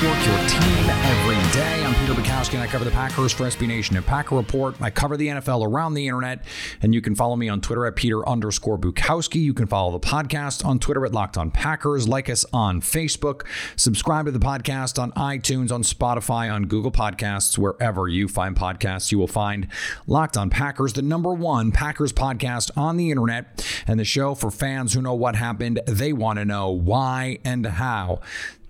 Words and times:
Network, 0.00 0.26
your 0.26 0.38
team 0.48 0.90
every 0.90 1.52
day. 1.52 1.84
I'm 1.84 1.92
Peter 1.96 2.12
Bukowski, 2.12 2.54
and 2.54 2.62
I 2.62 2.68
cover 2.68 2.84
the 2.84 2.90
Packers 2.92 3.32
for 3.32 3.44
SB 3.44 3.66
Nation 3.66 3.96
and 3.96 4.06
Packer 4.06 4.36
Report. 4.36 4.80
I 4.80 4.90
cover 4.90 5.16
the 5.16 5.26
NFL 5.26 5.66
around 5.66 5.94
the 5.94 6.06
internet, 6.06 6.44
and 6.80 6.94
you 6.94 7.00
can 7.00 7.16
follow 7.16 7.34
me 7.34 7.48
on 7.48 7.60
Twitter 7.60 7.84
at 7.84 7.96
Peter 7.96 8.26
underscore 8.28 8.78
Bukowski. 8.78 9.42
You 9.42 9.52
can 9.52 9.66
follow 9.66 9.90
the 9.90 9.98
podcast 9.98 10.64
on 10.64 10.78
Twitter 10.78 11.04
at 11.04 11.10
Locked 11.10 11.36
On 11.36 11.50
Packers. 11.50 12.06
Like 12.06 12.30
us 12.30 12.44
on 12.52 12.80
Facebook. 12.80 13.44
Subscribe 13.74 14.26
to 14.26 14.30
the 14.30 14.38
podcast 14.38 15.02
on 15.02 15.10
iTunes, 15.12 15.72
on 15.72 15.82
Spotify, 15.82 16.52
on 16.52 16.66
Google 16.66 16.92
Podcasts, 16.92 17.58
wherever 17.58 18.06
you 18.06 18.28
find 18.28 18.54
podcasts. 18.54 19.10
You 19.10 19.18
will 19.18 19.26
find 19.26 19.66
Locked 20.06 20.36
On 20.36 20.48
Packers, 20.48 20.92
the 20.92 21.02
number 21.02 21.34
one 21.34 21.72
Packers 21.72 22.12
podcast 22.12 22.70
on 22.76 22.98
the 22.98 23.10
internet, 23.10 23.66
and 23.88 23.98
the 23.98 24.04
show 24.04 24.36
for 24.36 24.52
fans 24.52 24.94
who 24.94 25.02
know 25.02 25.14
what 25.14 25.34
happened. 25.34 25.80
They 25.88 26.12
want 26.12 26.38
to 26.38 26.44
know 26.44 26.70
why 26.70 27.40
and 27.44 27.66
how. 27.66 28.20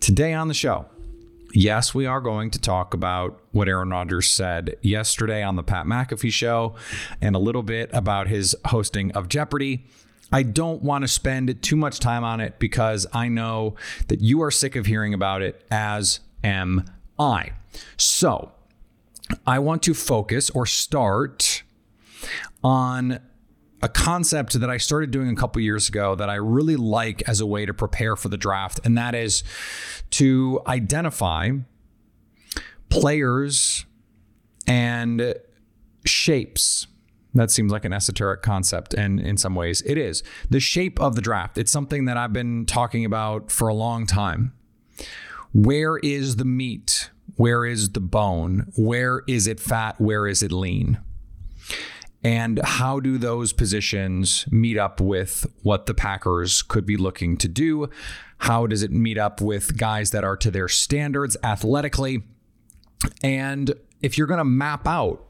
Today 0.01 0.33
on 0.33 0.49
the 0.49 0.55
show, 0.55 0.87
yes, 1.53 1.95
we 1.95 2.07
are 2.07 2.21
going 2.21 2.51
to 2.51 2.59
talk 2.59 2.95
about 2.95 3.41
what 3.53 3.69
Aaron 3.69 3.91
Rodgers 3.91 4.31
said 4.31 4.77
yesterday 4.83 5.43
on 5.43 5.57
the 5.57 5.63
Pat 5.63 5.87
McAfee 5.87 6.33
show 6.33 6.75
and 7.21 7.35
a 7.35 7.39
little 7.39 7.63
bit 7.63 7.91
about 7.93 8.29
his 8.29 8.57
hosting 8.67 9.13
of 9.13 9.29
Jeopardy. 9.29 9.87
I 10.31 10.43
don't 10.43 10.83
want 10.83 11.03
to 11.03 11.09
spend 11.09 11.63
too 11.63 11.77
much 11.77 12.01
time 12.01 12.23
on 12.23 12.41
it 12.41 12.59
because 12.59 13.07
I 13.13 13.29
know 13.29 13.77
that 14.09 14.21
you 14.21 14.43
are 14.43 14.51
sick 14.51 14.77
of 14.77 14.87
hearing 14.87 15.15
about 15.15 15.43
it, 15.43 15.65
as 15.71 16.21
am 16.45 16.85
I. 17.19 17.53
So, 17.97 18.53
I 19.47 19.59
want 19.59 19.83
to 19.85 19.95
focus 19.95 20.51
or 20.51 20.67
start 20.67 21.63
on 22.63 23.21
a 23.83 23.89
concept 23.89 24.59
that 24.61 24.69
I 24.69 24.77
started 24.77 25.11
doing 25.11 25.29
a 25.29 25.37
couple 25.37 25.63
years 25.63 25.89
ago 25.89 26.15
that 26.15 26.29
I 26.29 26.35
really 26.35 26.77
like 26.77 27.23
as 27.29 27.41
a 27.41 27.47
way 27.47 27.67
to 27.67 27.75
prepare 27.75 28.17
for 28.17 28.29
the 28.29 28.37
draft, 28.37 28.81
and 28.85 28.97
that 28.99 29.15
is 29.15 29.45
to 30.11 30.61
identify 30.67 31.51
players 32.89 33.85
and 34.67 35.35
shapes. 36.05 36.87
That 37.35 37.51
seems 37.51 37.71
like 37.71 37.85
an 37.85 37.93
esoteric 37.93 38.43
concept, 38.43 38.95
and 38.95 39.21
in 39.21 39.37
some 39.37 39.55
ways 39.55 39.83
it 39.83 39.99
is. 39.99 40.23
The 40.51 40.61
shape 40.61 41.01
of 41.01 41.15
the 41.15 41.23
draft. 41.23 41.59
It's 41.59 41.71
something 41.71 42.07
that 42.07 42.17
I've 42.17 42.33
been 42.33 42.67
talking 42.67 43.05
about 43.05 43.53
for 43.53 43.69
a 43.69 43.75
long 43.75 44.07
time. 44.07 44.53
Where 45.53 45.99
is 45.99 46.37
the 46.37 46.45
meat? 46.45 47.11
Where 47.37 47.65
is 47.65 47.91
the 47.91 48.01
bone? 48.01 48.73
Where 48.77 49.23
is 49.29 49.47
it 49.47 49.61
fat? 49.61 50.01
Where 50.01 50.27
is 50.27 50.43
it 50.43 50.51
lean? 50.51 50.99
And 52.25 52.61
how 52.65 52.99
do 52.99 53.17
those 53.17 53.53
positions 53.53 54.45
meet 54.51 54.77
up 54.77 55.01
with 55.01 55.47
what 55.63 55.87
the 55.87 55.95
Packers 55.95 56.63
could 56.63 56.85
be 56.85 56.97
looking 56.97 57.37
to 57.39 57.49
do? 57.49 57.89
How 58.39 58.67
does 58.67 58.83
it 58.83 58.91
meet 58.91 59.19
up 59.19 59.41
with 59.41 59.77
guys 59.77 60.11
that 60.11 60.25
are 60.25 60.37
to 60.39 60.51
their 60.51 60.69
standards 60.69 61.37
athletically? 61.43 62.23
And 63.23 63.73
if 64.03 64.19
you're 64.19 64.27
going 64.27 64.39
to 64.39 64.45
map 64.45 64.87
out 64.87 65.25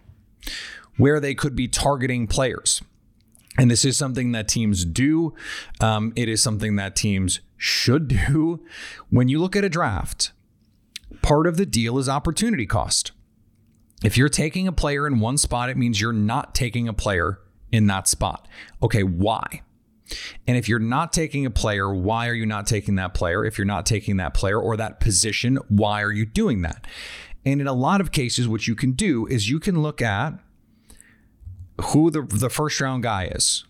where 0.97 1.21
they 1.21 1.35
could 1.35 1.55
be 1.55 1.69
targeting 1.69 2.27
players, 2.27 2.83
and 3.59 3.71
this 3.71 3.85
is 3.85 3.97
something 3.97 4.33
that 4.33 4.49
teams 4.49 4.85
do, 4.85 5.35
um, 5.81 6.13
it 6.17 6.29
is 6.29 6.43
something 6.43 6.77
that 6.77 6.97
teams 6.97 7.41
should 7.57 8.09
do. 8.09 8.65
When 9.11 9.29
you 9.29 9.41
look 9.41 9.57
at 9.57 9.65
a 9.65 9.69
draft, 9.69 10.33
part 11.23 11.47
of 11.47 11.57
the 11.57 11.67
deal 11.67 11.99
is 11.99 12.09
opportunity 12.09 12.67
cost. 12.67 13.13
If 14.03 14.17
you're 14.17 14.29
taking 14.29 14.69
a 14.69 14.73
player 14.73 15.07
in 15.07 15.21
one 15.21 15.39
spot, 15.39 15.71
it 15.71 15.77
means 15.77 16.01
you're 16.01 16.13
not 16.13 16.55
taking 16.55 16.89
a 16.89 16.93
player 16.93 17.41
in 17.73 17.87
that 17.89 18.07
spot. 18.07 18.47
Okay, 18.83 19.03
why? 19.03 19.63
And 20.47 20.57
if 20.57 20.69
you're 20.69 20.79
not 20.79 21.13
taking 21.13 21.45
a 21.45 21.51
player, 21.51 21.93
why 21.93 22.29
are 22.29 22.35
you 22.35 22.47
not 22.47 22.67
taking 22.67 22.95
that 22.95 23.13
player? 23.13 23.45
If 23.45 23.59
you're 23.59 23.67
not 23.67 23.85
taking 23.85 24.17
that 24.17 24.35
player 24.35 24.59
or 24.59 24.77
that 24.77 25.01
position, 25.01 25.57
why 25.69 26.03
are 26.03 26.13
you 26.13 26.25
doing 26.25 26.63
that? 26.63 26.87
And 27.45 27.61
in 27.61 27.67
a 27.67 27.73
lot 27.73 28.01
of 28.01 28.13
cases, 28.13 28.49
what 28.49 28.67
you 28.67 28.75
can 28.75 28.93
do 28.93 29.27
is 29.27 29.51
you 29.51 29.61
can 29.61 29.83
look 29.83 30.01
at 30.01 30.35
who 31.81 32.11
the, 32.11 32.23
the 32.23 32.51
first 32.51 32.81
round 32.81 33.03
guy 33.03 33.25
is. 33.27 33.65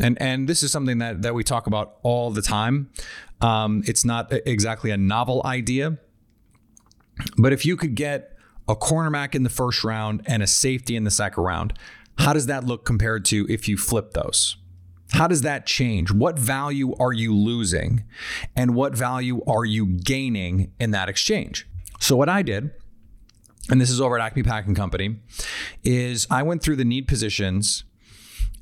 And 0.00 0.20
and 0.20 0.48
this 0.48 0.62
is 0.62 0.70
something 0.70 0.98
that, 0.98 1.22
that 1.22 1.34
we 1.34 1.42
talk 1.42 1.66
about 1.66 1.96
all 2.02 2.30
the 2.30 2.42
time. 2.42 2.90
Um, 3.40 3.82
it's 3.86 4.04
not 4.04 4.32
exactly 4.46 4.90
a 4.90 4.96
novel 4.96 5.42
idea, 5.44 5.98
but 7.36 7.52
if 7.52 7.66
you 7.66 7.76
could 7.76 7.94
get 7.94 8.37
a 8.68 8.76
cornerback 8.76 9.34
in 9.34 9.42
the 9.42 9.50
first 9.50 9.82
round 9.82 10.22
and 10.26 10.42
a 10.42 10.46
safety 10.46 10.94
in 10.94 11.04
the 11.04 11.10
second 11.10 11.42
round, 11.42 11.72
how 12.18 12.32
does 12.32 12.46
that 12.46 12.64
look 12.64 12.84
compared 12.84 13.24
to 13.26 13.46
if 13.48 13.68
you 13.68 13.76
flip 13.76 14.12
those? 14.12 14.56
How 15.12 15.26
does 15.26 15.42
that 15.42 15.66
change? 15.66 16.12
What 16.12 16.38
value 16.38 16.94
are 16.96 17.12
you 17.12 17.34
losing? 17.34 18.04
And 18.54 18.74
what 18.74 18.94
value 18.94 19.42
are 19.46 19.64
you 19.64 19.86
gaining 19.86 20.72
in 20.78 20.90
that 20.90 21.08
exchange? 21.08 21.66
So, 21.98 22.14
what 22.14 22.28
I 22.28 22.42
did, 22.42 22.70
and 23.70 23.80
this 23.80 23.90
is 23.90 24.00
over 24.00 24.18
at 24.18 24.24
Acme 24.24 24.42
Packing 24.42 24.74
Company, 24.74 25.16
is 25.82 26.26
I 26.30 26.42
went 26.42 26.62
through 26.62 26.76
the 26.76 26.84
need 26.84 27.08
positions 27.08 27.84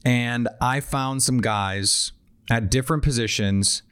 and 0.05 0.49
I 0.61 0.81
found 0.81 1.23
some 1.23 1.41
guys 1.41 2.13
at 2.49 2.71
different 2.71 3.03
positions 3.03 3.83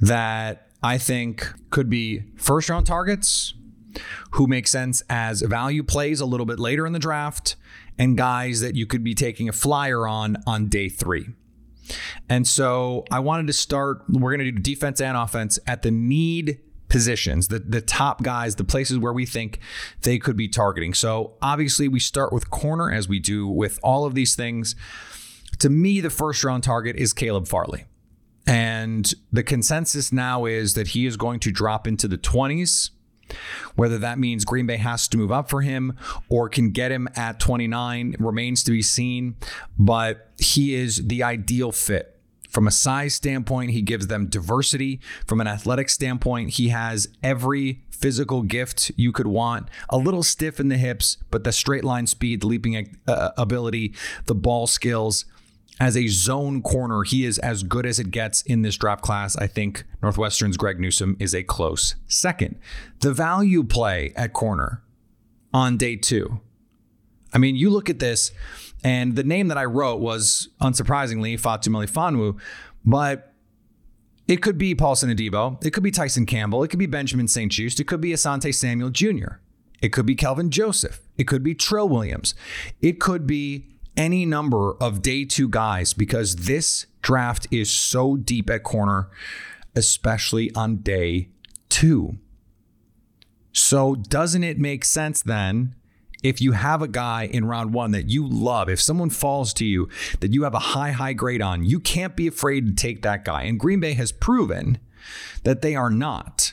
that 0.00 0.68
I 0.82 0.98
think 0.98 1.52
could 1.70 1.90
be 1.90 2.22
first 2.36 2.68
round 2.68 2.86
targets, 2.86 3.54
who 4.32 4.46
make 4.46 4.66
sense 4.68 5.02
as 5.08 5.42
value 5.42 5.82
plays 5.82 6.20
a 6.20 6.26
little 6.26 6.46
bit 6.46 6.58
later 6.58 6.86
in 6.86 6.92
the 6.92 6.98
draft, 6.98 7.56
and 7.98 8.16
guys 8.16 8.60
that 8.60 8.74
you 8.74 8.86
could 8.86 9.02
be 9.02 9.14
taking 9.14 9.48
a 9.48 9.52
flyer 9.52 10.06
on 10.06 10.36
on 10.46 10.68
day 10.68 10.88
three. 10.88 11.28
And 12.28 12.46
so 12.46 13.04
I 13.10 13.20
wanted 13.20 13.46
to 13.46 13.52
start, 13.52 14.02
we're 14.08 14.36
going 14.36 14.44
to 14.44 14.50
do 14.50 14.58
defense 14.58 15.00
and 15.00 15.16
offense 15.16 15.58
at 15.66 15.82
the 15.82 15.90
need 15.90 16.60
positions, 16.88 17.48
the, 17.48 17.58
the 17.58 17.80
top 17.80 18.22
guys, 18.22 18.56
the 18.56 18.64
places 18.64 18.98
where 18.98 19.12
we 19.12 19.26
think 19.26 19.58
they 20.02 20.18
could 20.18 20.36
be 20.36 20.48
targeting. 20.48 20.94
So 20.94 21.34
obviously, 21.42 21.88
we 21.88 22.00
start 22.00 22.32
with 22.32 22.50
corner 22.50 22.90
as 22.92 23.08
we 23.08 23.18
do 23.18 23.46
with 23.46 23.78
all 23.82 24.04
of 24.04 24.14
these 24.14 24.34
things. 24.34 24.74
To 25.60 25.70
me, 25.70 26.00
the 26.00 26.10
first 26.10 26.44
round 26.44 26.62
target 26.64 26.96
is 26.96 27.12
Caleb 27.12 27.48
Farley. 27.48 27.86
And 28.46 29.12
the 29.32 29.42
consensus 29.42 30.12
now 30.12 30.44
is 30.44 30.74
that 30.74 30.88
he 30.88 31.06
is 31.06 31.16
going 31.16 31.40
to 31.40 31.50
drop 31.50 31.86
into 31.86 32.06
the 32.06 32.18
20s. 32.18 32.90
Whether 33.74 33.98
that 33.98 34.18
means 34.18 34.44
Green 34.44 34.66
Bay 34.66 34.76
has 34.76 35.08
to 35.08 35.18
move 35.18 35.32
up 35.32 35.48
for 35.50 35.62
him 35.62 35.96
or 36.28 36.48
can 36.48 36.70
get 36.70 36.92
him 36.92 37.08
at 37.16 37.40
29 37.40 38.16
remains 38.18 38.62
to 38.64 38.70
be 38.70 38.82
seen. 38.82 39.36
But 39.78 40.30
he 40.38 40.74
is 40.74 41.06
the 41.06 41.22
ideal 41.22 41.72
fit. 41.72 42.12
From 42.50 42.66
a 42.66 42.70
size 42.70 43.14
standpoint, 43.14 43.72
he 43.72 43.82
gives 43.82 44.06
them 44.06 44.28
diversity. 44.28 45.00
From 45.26 45.42
an 45.42 45.46
athletic 45.46 45.90
standpoint, 45.90 46.50
he 46.50 46.68
has 46.68 47.08
every 47.22 47.82
physical 47.90 48.42
gift 48.42 48.90
you 48.96 49.12
could 49.12 49.26
want. 49.26 49.68
A 49.90 49.98
little 49.98 50.22
stiff 50.22 50.58
in 50.58 50.68
the 50.68 50.78
hips, 50.78 51.18
but 51.30 51.44
the 51.44 51.52
straight 51.52 51.84
line 51.84 52.06
speed, 52.06 52.40
the 52.40 52.46
leaping 52.46 52.96
uh, 53.06 53.30
ability, 53.36 53.94
the 54.26 54.34
ball 54.34 54.66
skills 54.66 55.24
as 55.78 55.96
a 55.96 56.06
zone 56.06 56.62
corner, 56.62 57.02
he 57.02 57.24
is 57.24 57.38
as 57.38 57.62
good 57.62 57.84
as 57.84 57.98
it 57.98 58.10
gets 58.10 58.40
in 58.42 58.62
this 58.62 58.76
draft 58.76 59.02
class. 59.02 59.36
I 59.36 59.46
think 59.46 59.84
Northwestern's 60.02 60.56
Greg 60.56 60.80
Newsom 60.80 61.16
is 61.18 61.34
a 61.34 61.42
close 61.42 61.96
second. 62.08 62.58
The 63.00 63.12
value 63.12 63.62
play 63.62 64.12
at 64.16 64.32
corner 64.32 64.82
on 65.52 65.76
day 65.76 65.96
two. 65.96 66.40
I 67.32 67.38
mean, 67.38 67.56
you 67.56 67.68
look 67.68 67.90
at 67.90 67.98
this, 67.98 68.32
and 68.82 69.16
the 69.16 69.24
name 69.24 69.48
that 69.48 69.58
I 69.58 69.64
wrote 69.64 70.00
was 70.00 70.48
unsurprisingly 70.60 71.38
Fatu 71.38 71.70
Melifonwu, 71.70 72.38
but 72.84 73.34
it 74.26 74.42
could 74.42 74.56
be 74.56 74.74
Paulson 74.74 75.14
Adebo. 75.14 75.62
It 75.64 75.72
could 75.72 75.82
be 75.82 75.90
Tyson 75.90 76.24
Campbell. 76.24 76.62
It 76.62 76.68
could 76.68 76.78
be 76.78 76.86
Benjamin 76.86 77.28
St-Juste. 77.28 77.80
It 77.80 77.84
could 77.84 78.00
be 78.00 78.12
Asante 78.12 78.54
Samuel 78.54 78.90
Jr. 78.90 79.40
It 79.82 79.90
could 79.90 80.06
be 80.06 80.14
Kelvin 80.14 80.50
Joseph. 80.50 81.00
It 81.18 81.24
could 81.24 81.42
be 81.42 81.54
Trill 81.54 81.88
Williams. 81.88 82.34
It 82.80 82.98
could 82.98 83.26
be 83.26 83.75
any 83.96 84.26
number 84.26 84.74
of 84.74 85.02
day 85.02 85.24
two 85.24 85.48
guys 85.48 85.92
because 85.92 86.36
this 86.36 86.86
draft 87.02 87.46
is 87.50 87.70
so 87.70 88.16
deep 88.16 88.50
at 88.50 88.62
corner, 88.62 89.08
especially 89.74 90.54
on 90.54 90.76
day 90.78 91.28
two. 91.68 92.18
So, 93.52 93.94
doesn't 93.94 94.44
it 94.44 94.58
make 94.58 94.84
sense 94.84 95.22
then 95.22 95.74
if 96.22 96.40
you 96.40 96.52
have 96.52 96.82
a 96.82 96.88
guy 96.88 97.24
in 97.24 97.46
round 97.46 97.72
one 97.72 97.92
that 97.92 98.10
you 98.10 98.26
love, 98.26 98.68
if 98.68 98.80
someone 98.80 99.10
falls 99.10 99.52
to 99.54 99.64
you 99.64 99.88
that 100.20 100.32
you 100.32 100.42
have 100.42 100.54
a 100.54 100.58
high, 100.58 100.90
high 100.90 101.12
grade 101.12 101.42
on, 101.42 101.64
you 101.64 101.78
can't 101.78 102.16
be 102.16 102.26
afraid 102.26 102.66
to 102.66 102.74
take 102.74 103.02
that 103.02 103.24
guy. 103.24 103.42
And 103.42 103.60
Green 103.60 103.80
Bay 103.80 103.94
has 103.94 104.12
proven 104.12 104.78
that 105.44 105.62
they 105.62 105.74
are 105.74 105.90
not. 105.90 106.52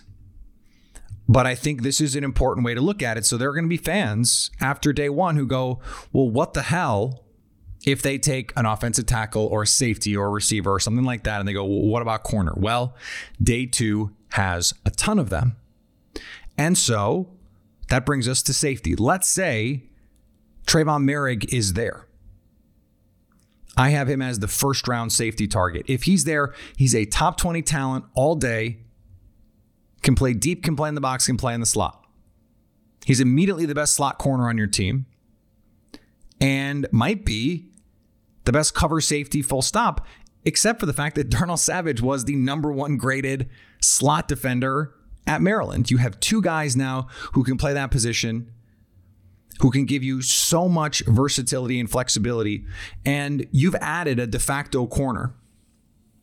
But 1.28 1.48
I 1.48 1.56
think 1.56 1.82
this 1.82 2.02
is 2.02 2.16
an 2.16 2.24
important 2.24 2.66
way 2.66 2.74
to 2.74 2.82
look 2.82 3.02
at 3.02 3.18
it. 3.18 3.26
So 3.26 3.38
there 3.38 3.50
are 3.50 3.54
going 3.54 3.66
to 3.66 3.70
be 3.70 3.78
fans 3.78 4.52
after 4.60 4.92
day 4.92 5.10
one 5.10 5.38
who 5.38 5.48
go, 5.48 5.80
well, 6.12 6.30
what 6.30 6.54
the 6.54 6.64
hell 6.64 7.23
if 7.86 8.02
they 8.02 8.18
take 8.18 8.54
an 8.56 8.66
offensive 8.66 9.06
tackle 9.06 9.46
or 9.46 9.64
a 9.64 9.68
safety 9.68 10.16
or 10.16 10.28
a 10.28 10.30
receiver 10.30 10.72
or 10.72 10.80
something 10.80 11.06
like 11.06 11.24
that 11.24 11.40
and 11.40 11.48
they 11.48 11.54
go, 11.54 11.66
well, 11.66 11.82
what 11.82 12.02
about 12.02 12.24
corner? 12.24 12.54
Well, 12.56 12.96
day 13.42 13.66
two 13.66 14.16
has 14.32 14.74
a 14.86 14.90
ton 14.90 15.20
of 15.20 15.30
them. 15.30 15.56
And 16.58 16.78
so 16.78 17.30
that 17.90 18.06
brings 18.06 18.28
us 18.28 18.42
to 18.44 18.54
safety. 18.54 18.96
Let's 18.96 19.28
say 19.28 19.84
Trevon 20.66 21.04
Moehrig 21.04 21.54
is 21.54 21.74
there. 21.74 22.08
I 23.76 23.90
have 23.90 24.08
him 24.08 24.22
as 24.22 24.40
the 24.40 24.48
first 24.48 24.88
round 24.88 25.12
safety 25.12 25.48
target. 25.48 25.86
If 25.88 26.04
he's 26.04 26.26
there, 26.26 26.54
he's 26.78 26.94
a 26.94 27.06
top 27.06 27.38
20 27.38 27.62
talent 27.64 28.06
all 28.14 28.36
day, 28.36 28.80
can 30.04 30.16
play 30.16 30.34
deep, 30.34 30.64
can 30.64 30.76
play 30.76 30.90
in 30.90 30.96
the 30.96 31.02
box, 31.02 31.26
can 31.26 31.38
play 31.38 31.54
in 31.54 31.60
the 31.60 31.66
slot. 31.66 32.06
He's 33.04 33.20
immediately 33.20 33.66
the 33.66 33.76
best 33.76 33.96
slot 33.96 34.20
corner 34.20 34.48
on 34.48 34.58
your 34.58 34.68
team 34.68 35.08
and 36.40 36.88
might 36.92 37.26
be 37.26 37.73
the 38.46 38.52
best 38.52 38.74
cover 38.74 39.02
safety 39.02 39.42
full 39.42 39.62
stop, 39.62 40.06
except 40.46 40.80
for 40.80 40.86
the 40.86 40.94
fact 40.94 41.16
that 41.16 41.30
Darnell 41.30 41.58
Savage 41.58 42.02
was 42.02 42.26
the 42.26 42.36
number 42.36 42.72
one 42.72 42.98
graded 42.98 43.50
slot 43.82 44.28
defender 44.28 44.94
at 45.26 45.42
Maryland. 45.42 45.90
You 45.90 45.98
have 45.98 46.20
two 46.20 46.42
guys 46.42 46.76
now 46.76 47.08
who 47.34 47.44
can 47.44 47.58
play 47.58 47.74
that 47.74 47.92
position, 47.92 48.52
who 49.60 49.72
can 49.72 49.86
give 49.86 50.04
you 50.04 50.22
so 50.22 50.68
much 50.68 51.02
versatility 51.06 51.80
and 51.80 51.90
flexibility. 51.90 52.66
And 53.06 53.48
you've 53.52 53.76
added 53.76 54.20
a 54.20 54.28
de 54.28 54.40
facto 54.40 54.88
corner, 54.88 55.34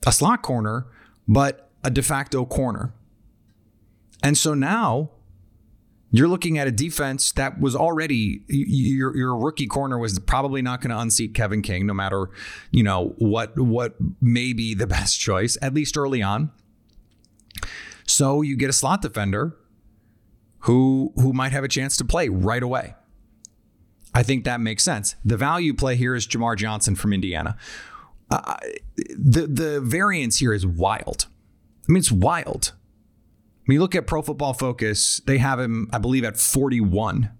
a 0.06 0.12
slot 0.12 0.42
corner, 0.42 0.86
but 1.26 1.70
a 1.82 1.90
de 1.90 2.02
facto 2.02 2.44
corner. 2.44 2.92
And 4.22 4.36
so 4.36 4.52
now 4.52 5.10
you're 6.12 6.28
looking 6.28 6.58
at 6.58 6.66
a 6.66 6.72
defense 6.72 7.32
that 7.32 7.60
was 7.60 7.76
already 7.76 8.42
your 8.48 9.16
your 9.16 9.36
rookie 9.36 9.66
corner 9.66 9.98
was 9.98 10.18
probably 10.18 10.62
not 10.62 10.80
going 10.80 10.90
to 10.90 10.98
unseat 10.98 11.34
Kevin 11.34 11.62
King, 11.62 11.86
no 11.86 11.94
matter 11.94 12.30
you 12.70 12.82
know 12.82 13.14
what 13.18 13.56
what 13.58 13.94
may 14.20 14.52
be 14.52 14.74
the 14.74 14.86
best 14.98 15.20
choice 15.20 15.56
at 15.62 15.74
least 15.74 15.96
early 15.96 16.22
on. 16.22 16.50
So 18.06 18.42
you 18.42 18.56
get 18.56 18.70
a 18.70 18.72
slot 18.72 19.02
defender 19.02 19.56
who 20.60 21.12
who 21.16 21.32
might 21.32 21.52
have 21.52 21.64
a 21.64 21.68
chance 21.68 21.96
to 21.98 22.04
play 22.04 22.28
right 22.28 22.62
away. 22.62 22.94
I 24.12 24.24
think 24.24 24.44
that 24.44 24.60
makes 24.60 24.82
sense. 24.82 25.14
The 25.24 25.36
value 25.36 25.72
play 25.72 25.94
here 25.94 26.16
is 26.16 26.26
Jamar 26.26 26.56
Johnson 26.56 26.96
from 26.96 27.12
Indiana. 27.12 27.56
Uh, 28.28 28.56
the 28.96 29.46
the 29.46 29.80
variance 29.80 30.38
here 30.38 30.52
is 30.52 30.66
wild. 30.66 31.26
I 31.88 31.92
mean, 31.92 31.98
it's 31.98 32.12
wild. 32.12 32.72
When 33.70 33.74
you 33.74 33.82
look 33.82 33.94
at 33.94 34.08
Pro 34.08 34.20
Football 34.20 34.52
Focus, 34.52 35.20
they 35.26 35.38
have 35.38 35.60
him, 35.60 35.88
I 35.92 35.98
believe, 35.98 36.24
at 36.24 36.36
41. 36.36 37.30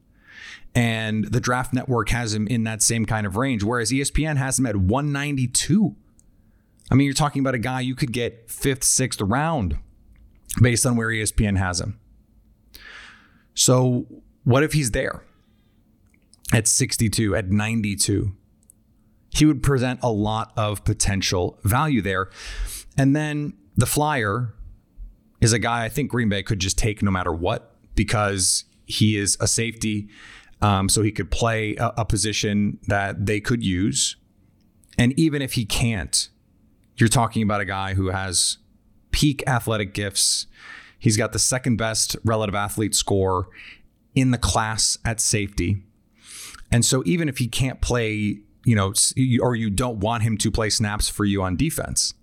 And 0.76 1.24
the 1.24 1.40
Draft 1.40 1.74
Network 1.74 2.10
has 2.10 2.32
him 2.32 2.46
in 2.46 2.62
that 2.62 2.84
same 2.84 3.04
kind 3.04 3.26
of 3.26 3.34
range, 3.34 3.64
whereas 3.64 3.90
ESPN 3.90 4.36
has 4.36 4.56
him 4.56 4.66
at 4.66 4.76
192. 4.76 5.96
I 6.88 6.94
mean, 6.94 7.06
you're 7.06 7.14
talking 7.14 7.40
about 7.40 7.56
a 7.56 7.58
guy 7.58 7.80
you 7.80 7.96
could 7.96 8.12
get 8.12 8.48
fifth, 8.48 8.84
sixth 8.84 9.20
round 9.20 9.76
based 10.62 10.86
on 10.86 10.94
where 10.94 11.08
ESPN 11.08 11.58
has 11.58 11.80
him. 11.80 11.98
So, 13.54 14.06
what 14.44 14.62
if 14.62 14.72
he's 14.72 14.92
there 14.92 15.24
at 16.52 16.68
62, 16.68 17.34
at 17.34 17.50
92? 17.50 18.36
He 19.30 19.46
would 19.46 19.64
present 19.64 19.98
a 20.00 20.12
lot 20.12 20.52
of 20.56 20.84
potential 20.84 21.58
value 21.64 22.00
there. 22.00 22.30
And 22.96 23.16
then 23.16 23.54
the 23.76 23.86
flyer, 23.86 24.54
is 25.40 25.52
a 25.52 25.58
guy 25.58 25.84
I 25.84 25.88
think 25.88 26.10
Green 26.10 26.28
Bay 26.28 26.42
could 26.42 26.58
just 26.58 26.78
take 26.78 27.02
no 27.02 27.10
matter 27.10 27.32
what 27.32 27.74
because 27.94 28.64
he 28.86 29.16
is 29.16 29.36
a 29.40 29.46
safety. 29.46 30.08
Um, 30.62 30.88
so 30.88 31.02
he 31.02 31.10
could 31.10 31.30
play 31.30 31.76
a, 31.76 31.92
a 31.98 32.04
position 32.04 32.78
that 32.88 33.24
they 33.26 33.40
could 33.40 33.64
use. 33.64 34.16
And 34.98 35.18
even 35.18 35.40
if 35.40 35.54
he 35.54 35.64
can't, 35.64 36.28
you're 36.96 37.08
talking 37.08 37.42
about 37.42 37.62
a 37.62 37.64
guy 37.64 37.94
who 37.94 38.08
has 38.08 38.58
peak 39.10 39.42
athletic 39.46 39.94
gifts. 39.94 40.46
He's 40.98 41.16
got 41.16 41.32
the 41.32 41.38
second 41.38 41.76
best 41.76 42.16
relative 42.24 42.54
athlete 42.54 42.94
score 42.94 43.48
in 44.14 44.32
the 44.32 44.38
class 44.38 44.98
at 45.04 45.20
safety. 45.20 45.82
And 46.70 46.84
so 46.84 47.02
even 47.06 47.28
if 47.28 47.38
he 47.38 47.48
can't 47.48 47.80
play, 47.80 48.40
you 48.64 48.76
know, 48.76 48.92
or 49.40 49.56
you 49.56 49.70
don't 49.70 49.98
want 49.98 50.22
him 50.22 50.36
to 50.38 50.50
play 50.50 50.68
snaps 50.68 51.08
for 51.08 51.24
you 51.24 51.42
on 51.42 51.56
defense, 51.56 52.14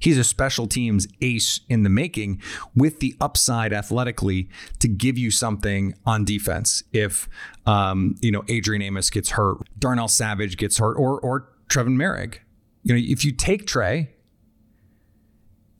He's 0.00 0.18
a 0.18 0.24
special 0.24 0.66
teams 0.66 1.06
ace 1.20 1.60
in 1.68 1.82
the 1.82 1.90
making 1.90 2.40
with 2.74 3.00
the 3.00 3.14
upside 3.20 3.72
athletically 3.72 4.48
to 4.80 4.88
give 4.88 5.18
you 5.18 5.30
something 5.30 5.94
on 6.04 6.24
defense. 6.24 6.82
If, 6.92 7.28
um, 7.66 8.16
you 8.20 8.32
know, 8.32 8.42
Adrian 8.48 8.82
Amos 8.82 9.10
gets 9.10 9.30
hurt, 9.30 9.58
Darnell 9.78 10.08
Savage 10.08 10.56
gets 10.56 10.78
hurt, 10.78 10.94
or, 10.94 11.20
or 11.20 11.48
Trevon 11.68 11.96
Moehrig. 11.96 12.38
You 12.82 12.94
know, 12.94 13.00
if 13.02 13.24
you 13.24 13.32
take 13.32 13.66
Trey, 13.66 14.10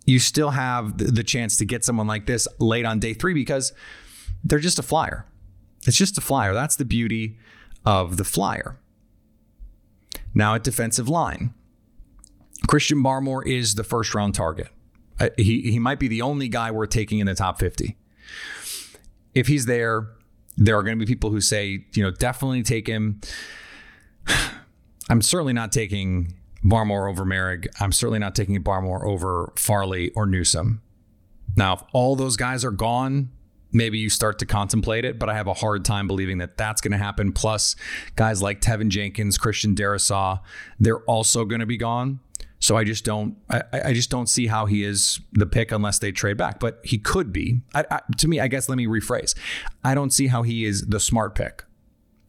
you 0.04 0.18
still 0.18 0.50
have 0.50 0.98
the 0.98 1.24
chance 1.24 1.56
to 1.56 1.64
get 1.64 1.84
someone 1.84 2.06
like 2.06 2.26
this 2.26 2.46
late 2.58 2.84
on 2.84 2.98
day 2.98 3.14
three 3.14 3.34
because 3.34 3.72
they're 4.44 4.58
just 4.58 4.78
a 4.78 4.82
flyer. 4.82 5.26
It's 5.86 5.96
just 5.96 6.18
a 6.18 6.20
flyer. 6.20 6.52
That's 6.52 6.76
the 6.76 6.84
beauty 6.84 7.38
of 7.86 8.16
the 8.18 8.24
flyer. 8.24 8.78
Now 10.34 10.54
at 10.54 10.62
defensive 10.62 11.08
line, 11.08 11.54
Christian 12.66 13.02
Barmore 13.02 13.46
is 13.46 13.74
the 13.74 13.84
first 13.84 14.14
round 14.14 14.34
target. 14.34 14.68
Uh, 15.18 15.28
he, 15.36 15.62
he 15.62 15.78
might 15.78 15.98
be 15.98 16.08
the 16.08 16.22
only 16.22 16.48
guy 16.48 16.70
we're 16.70 16.86
taking 16.86 17.18
in 17.18 17.26
the 17.26 17.34
top 17.34 17.58
50. 17.58 17.96
If 19.34 19.46
he's 19.46 19.66
there, 19.66 20.08
there 20.56 20.76
are 20.76 20.82
going 20.82 20.98
to 20.98 21.04
be 21.04 21.10
people 21.10 21.30
who 21.30 21.40
say, 21.40 21.84
you 21.94 22.02
know, 22.02 22.10
definitely 22.10 22.62
take 22.62 22.86
him. 22.86 23.20
I'm 25.08 25.22
certainly 25.22 25.52
not 25.52 25.72
taking 25.72 26.34
Barmore 26.64 27.10
over 27.10 27.24
Moehrig. 27.24 27.66
I'm 27.80 27.92
certainly 27.92 28.18
not 28.18 28.34
taking 28.34 28.62
Barmore 28.62 29.04
over 29.04 29.52
Farley 29.56 30.10
or 30.10 30.26
Newsom. 30.26 30.82
Now, 31.56 31.74
if 31.74 31.82
all 31.92 32.16
those 32.16 32.36
guys 32.36 32.64
are 32.64 32.70
gone, 32.70 33.30
maybe 33.72 33.98
you 33.98 34.10
start 34.10 34.38
to 34.40 34.46
contemplate 34.46 35.04
it, 35.04 35.18
but 35.18 35.28
I 35.28 35.34
have 35.34 35.46
a 35.46 35.54
hard 35.54 35.84
time 35.84 36.06
believing 36.06 36.38
that 36.38 36.56
that's 36.56 36.80
going 36.80 36.92
to 36.92 36.98
happen. 36.98 37.32
Plus, 37.32 37.76
guys 38.16 38.42
like 38.42 38.60
Teven 38.60 38.88
Jenkins, 38.88 39.38
Christian 39.38 39.74
Darrisaw, 39.74 40.40
they're 40.78 41.00
also 41.00 41.44
going 41.44 41.60
to 41.60 41.66
be 41.66 41.76
gone. 41.76 42.20
So 42.60 42.76
I 42.76 42.84
just 42.84 43.04
don't 43.04 43.36
I, 43.48 43.62
I 43.72 43.92
just 43.92 44.10
don't 44.10 44.28
see 44.28 44.46
how 44.46 44.66
he 44.66 44.84
is 44.84 45.20
the 45.32 45.46
pick 45.46 45.72
unless 45.72 45.98
they 45.98 46.12
trade 46.12 46.36
back. 46.36 46.60
But 46.60 46.80
he 46.84 46.98
could 46.98 47.32
be. 47.32 47.62
I, 47.74 47.84
I, 47.90 48.00
to 48.18 48.28
me, 48.28 48.38
I 48.38 48.48
guess 48.48 48.68
let 48.68 48.76
me 48.76 48.86
rephrase. 48.86 49.34
I 49.82 49.94
don't 49.94 50.12
see 50.12 50.28
how 50.28 50.42
he 50.42 50.64
is 50.64 50.86
the 50.86 51.00
smart 51.00 51.34
pick. 51.34 51.64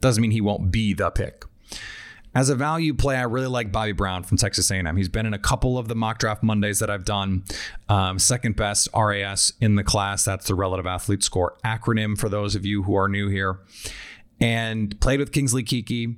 Doesn't 0.00 0.20
mean 0.20 0.32
he 0.32 0.40
won't 0.40 0.72
be 0.72 0.94
the 0.94 1.10
pick. 1.10 1.44
As 2.34 2.48
a 2.48 2.54
value 2.54 2.94
play, 2.94 3.16
I 3.16 3.24
really 3.24 3.46
like 3.46 3.70
Bobby 3.70 3.92
Brown 3.92 4.22
from 4.22 4.38
Texas 4.38 4.70
A&M. 4.70 4.96
He's 4.96 5.08
been 5.08 5.26
in 5.26 5.34
a 5.34 5.38
couple 5.38 5.76
of 5.76 5.88
the 5.88 5.94
mock 5.94 6.18
draft 6.18 6.42
Mondays 6.42 6.78
that 6.78 6.88
I've 6.88 7.04
done. 7.04 7.44
Um, 7.90 8.18
second 8.18 8.56
best 8.56 8.88
RAS 8.96 9.52
in 9.60 9.74
the 9.74 9.84
class. 9.84 10.24
That's 10.24 10.46
the 10.46 10.54
relative 10.54 10.86
athlete 10.86 11.22
score 11.22 11.58
acronym 11.62 12.16
for 12.16 12.30
those 12.30 12.54
of 12.54 12.64
you 12.64 12.84
who 12.84 12.94
are 12.94 13.06
new 13.06 13.28
here. 13.28 13.60
And 14.40 14.98
played 14.98 15.20
with 15.20 15.30
Kingsley 15.30 15.62
Keke. 15.62 16.16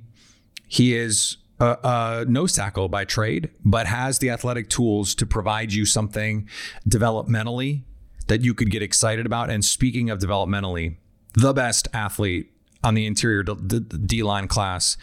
He 0.67 0.95
is 0.95 1.37
a, 1.59 1.77
a 1.83 2.25
nose 2.27 2.53
tackle 2.53 2.89
by 2.89 3.05
trade, 3.05 3.49
but 3.63 3.87
has 3.87 4.19
the 4.19 4.29
athletic 4.29 4.69
tools 4.69 5.15
to 5.15 5.25
provide 5.25 5.73
you 5.73 5.85
something 5.85 6.49
developmentally 6.87 7.83
that 8.27 8.41
you 8.41 8.53
could 8.53 8.71
get 8.71 8.81
excited 8.81 9.25
about. 9.25 9.49
And 9.49 9.63
speaking 9.63 10.09
of 10.09 10.19
developmentally, 10.19 10.97
the 11.33 11.53
best 11.53 11.87
athlete 11.93 12.51
on 12.83 12.93
the 12.93 13.05
interior 13.05 13.43
D 13.43 14.23
line 14.23 14.47
class 14.47 14.97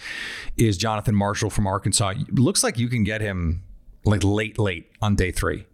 is 0.56 0.76
Jonathan 0.76 1.14
Marshall 1.14 1.50
from 1.50 1.66
Arkansas. 1.66 2.14
Looks 2.30 2.62
like 2.62 2.78
you 2.78 2.88
can 2.88 3.04
get 3.04 3.21
him 3.21 3.62
like 4.04 4.25
late, 4.25 4.59
late 4.59 4.90
on 5.00 5.16
day 5.16 5.30
three 5.30 5.66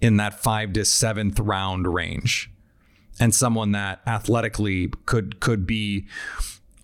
in 0.00 0.16
that 0.18 0.40
five 0.40 0.72
to 0.74 0.84
seventh 0.84 1.40
round 1.40 1.92
range, 1.92 2.50
and 3.18 3.34
someone 3.34 3.72
that 3.72 4.02
athletically 4.06 4.92
could 5.06 5.40
could 5.40 5.66
be 5.66 6.06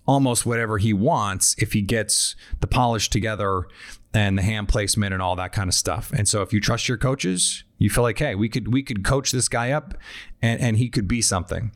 almost 0.07 0.45
whatever 0.45 0.77
he 0.77 0.93
wants 0.93 1.55
if 1.57 1.73
he 1.73 1.81
gets 1.81 2.35
the 2.59 2.67
polish 2.67 3.09
together 3.09 3.67
and 4.13 4.37
the 4.37 4.41
hand 4.41 4.67
placement 4.67 5.13
and 5.13 5.21
all 5.21 5.35
that 5.35 5.51
kind 5.51 5.69
of 5.69 5.73
stuff. 5.73 6.11
And 6.11 6.27
so 6.27 6.41
if 6.41 6.51
you 6.51 6.59
trust 6.59 6.87
your 6.87 6.97
coaches, 6.97 7.63
you 7.77 7.89
feel 7.89 8.03
like, 8.03 8.19
hey, 8.19 8.35
we 8.35 8.49
could 8.49 8.73
we 8.73 8.83
could 8.83 9.03
coach 9.03 9.31
this 9.31 9.47
guy 9.47 9.71
up 9.71 9.93
and, 10.41 10.59
and 10.59 10.77
he 10.77 10.89
could 10.89 11.07
be 11.07 11.21
something. 11.21 11.71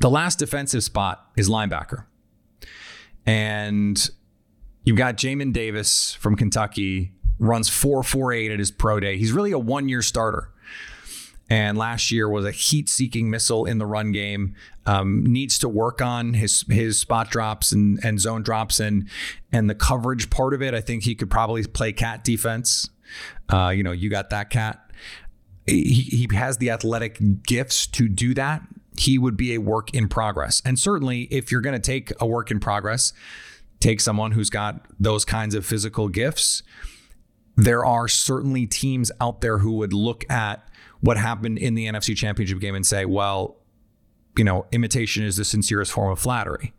The 0.00 0.10
last 0.10 0.38
defensive 0.38 0.82
spot 0.82 1.26
is 1.36 1.48
linebacker. 1.48 2.04
And 3.26 4.10
you've 4.84 4.96
got 4.96 5.16
Jamin 5.16 5.52
Davis 5.52 6.14
from 6.14 6.36
Kentucky, 6.36 7.12
runs 7.38 7.68
448 7.68 8.50
at 8.50 8.58
his 8.58 8.70
pro 8.70 8.98
day. 8.98 9.18
He's 9.18 9.32
really 9.32 9.52
a 9.52 9.58
one-year 9.58 10.02
starter 10.02 10.52
and 11.50 11.76
last 11.76 12.12
year 12.12 12.28
was 12.28 12.46
a 12.46 12.52
heat-seeking 12.52 13.28
missile 13.28 13.66
in 13.66 13.78
the 13.78 13.86
run 13.86 14.12
game. 14.12 14.54
Um, 14.86 15.24
needs 15.24 15.58
to 15.58 15.68
work 15.68 16.00
on 16.00 16.34
his 16.34 16.64
his 16.68 16.98
spot 16.98 17.30
drops 17.30 17.72
and, 17.72 18.02
and 18.02 18.18
zone 18.18 18.42
drops 18.42 18.80
and 18.80 19.08
and 19.52 19.68
the 19.68 19.74
coverage 19.74 20.30
part 20.30 20.54
of 20.54 20.62
it. 20.62 20.72
I 20.72 20.80
think 20.80 21.02
he 21.02 21.14
could 21.14 21.30
probably 21.30 21.64
play 21.64 21.92
cat 21.92 22.24
defense. 22.24 22.88
Uh, 23.52 23.68
you 23.68 23.82
know, 23.82 23.92
you 23.92 24.08
got 24.08 24.30
that 24.30 24.48
cat. 24.50 24.90
He, 25.66 26.26
he 26.28 26.28
has 26.34 26.58
the 26.58 26.70
athletic 26.70 27.18
gifts 27.46 27.86
to 27.88 28.08
do 28.08 28.32
that. 28.34 28.62
He 28.96 29.18
would 29.18 29.36
be 29.36 29.54
a 29.54 29.58
work 29.58 29.94
in 29.94 30.08
progress. 30.08 30.62
And 30.64 30.78
certainly, 30.78 31.22
if 31.30 31.52
you're 31.52 31.60
going 31.60 31.74
to 31.74 31.80
take 31.80 32.12
a 32.20 32.26
work 32.26 32.50
in 32.50 32.60
progress, 32.60 33.12
take 33.80 34.00
someone 34.00 34.32
who's 34.32 34.50
got 34.50 34.86
those 34.98 35.24
kinds 35.24 35.54
of 35.54 35.66
physical 35.66 36.08
gifts. 36.08 36.62
There 37.56 37.84
are 37.84 38.08
certainly 38.08 38.66
teams 38.66 39.10
out 39.20 39.40
there 39.40 39.58
who 39.58 39.72
would 39.72 39.92
look 39.92 40.28
at 40.30 40.68
what 41.00 41.16
happened 41.16 41.58
in 41.58 41.74
the 41.74 41.86
NFC 41.86 42.16
Championship 42.16 42.60
game 42.60 42.74
and 42.74 42.86
say, 42.86 43.04
well, 43.04 43.56
you 44.36 44.44
know, 44.44 44.66
imitation 44.72 45.24
is 45.24 45.36
the 45.36 45.44
sincerest 45.44 45.92
form 45.92 46.12
of 46.12 46.18
flattery. 46.18 46.72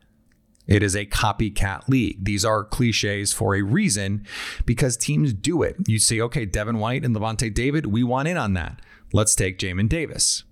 It 0.67 0.83
is 0.83 0.95
a 0.95 1.05
copycat 1.05 1.89
league. 1.89 2.23
These 2.23 2.45
are 2.45 2.63
cliches 2.63 3.33
for 3.33 3.55
a 3.55 3.61
reason 3.61 4.25
because 4.65 4.95
teams 4.95 5.33
do 5.33 5.63
it. 5.63 5.75
You 5.87 5.99
see, 5.99 6.21
okay, 6.21 6.45
Devin 6.45 6.77
White 6.77 7.03
and 7.03 7.15
Lavonte 7.15 7.53
David, 7.53 7.87
we 7.87 8.03
want 8.03 8.27
in 8.27 8.37
on 8.37 8.53
that. 8.53 8.79
Let's 9.11 9.35
take 9.35 9.57
Jamin 9.57 9.89
Davis. 9.89 10.43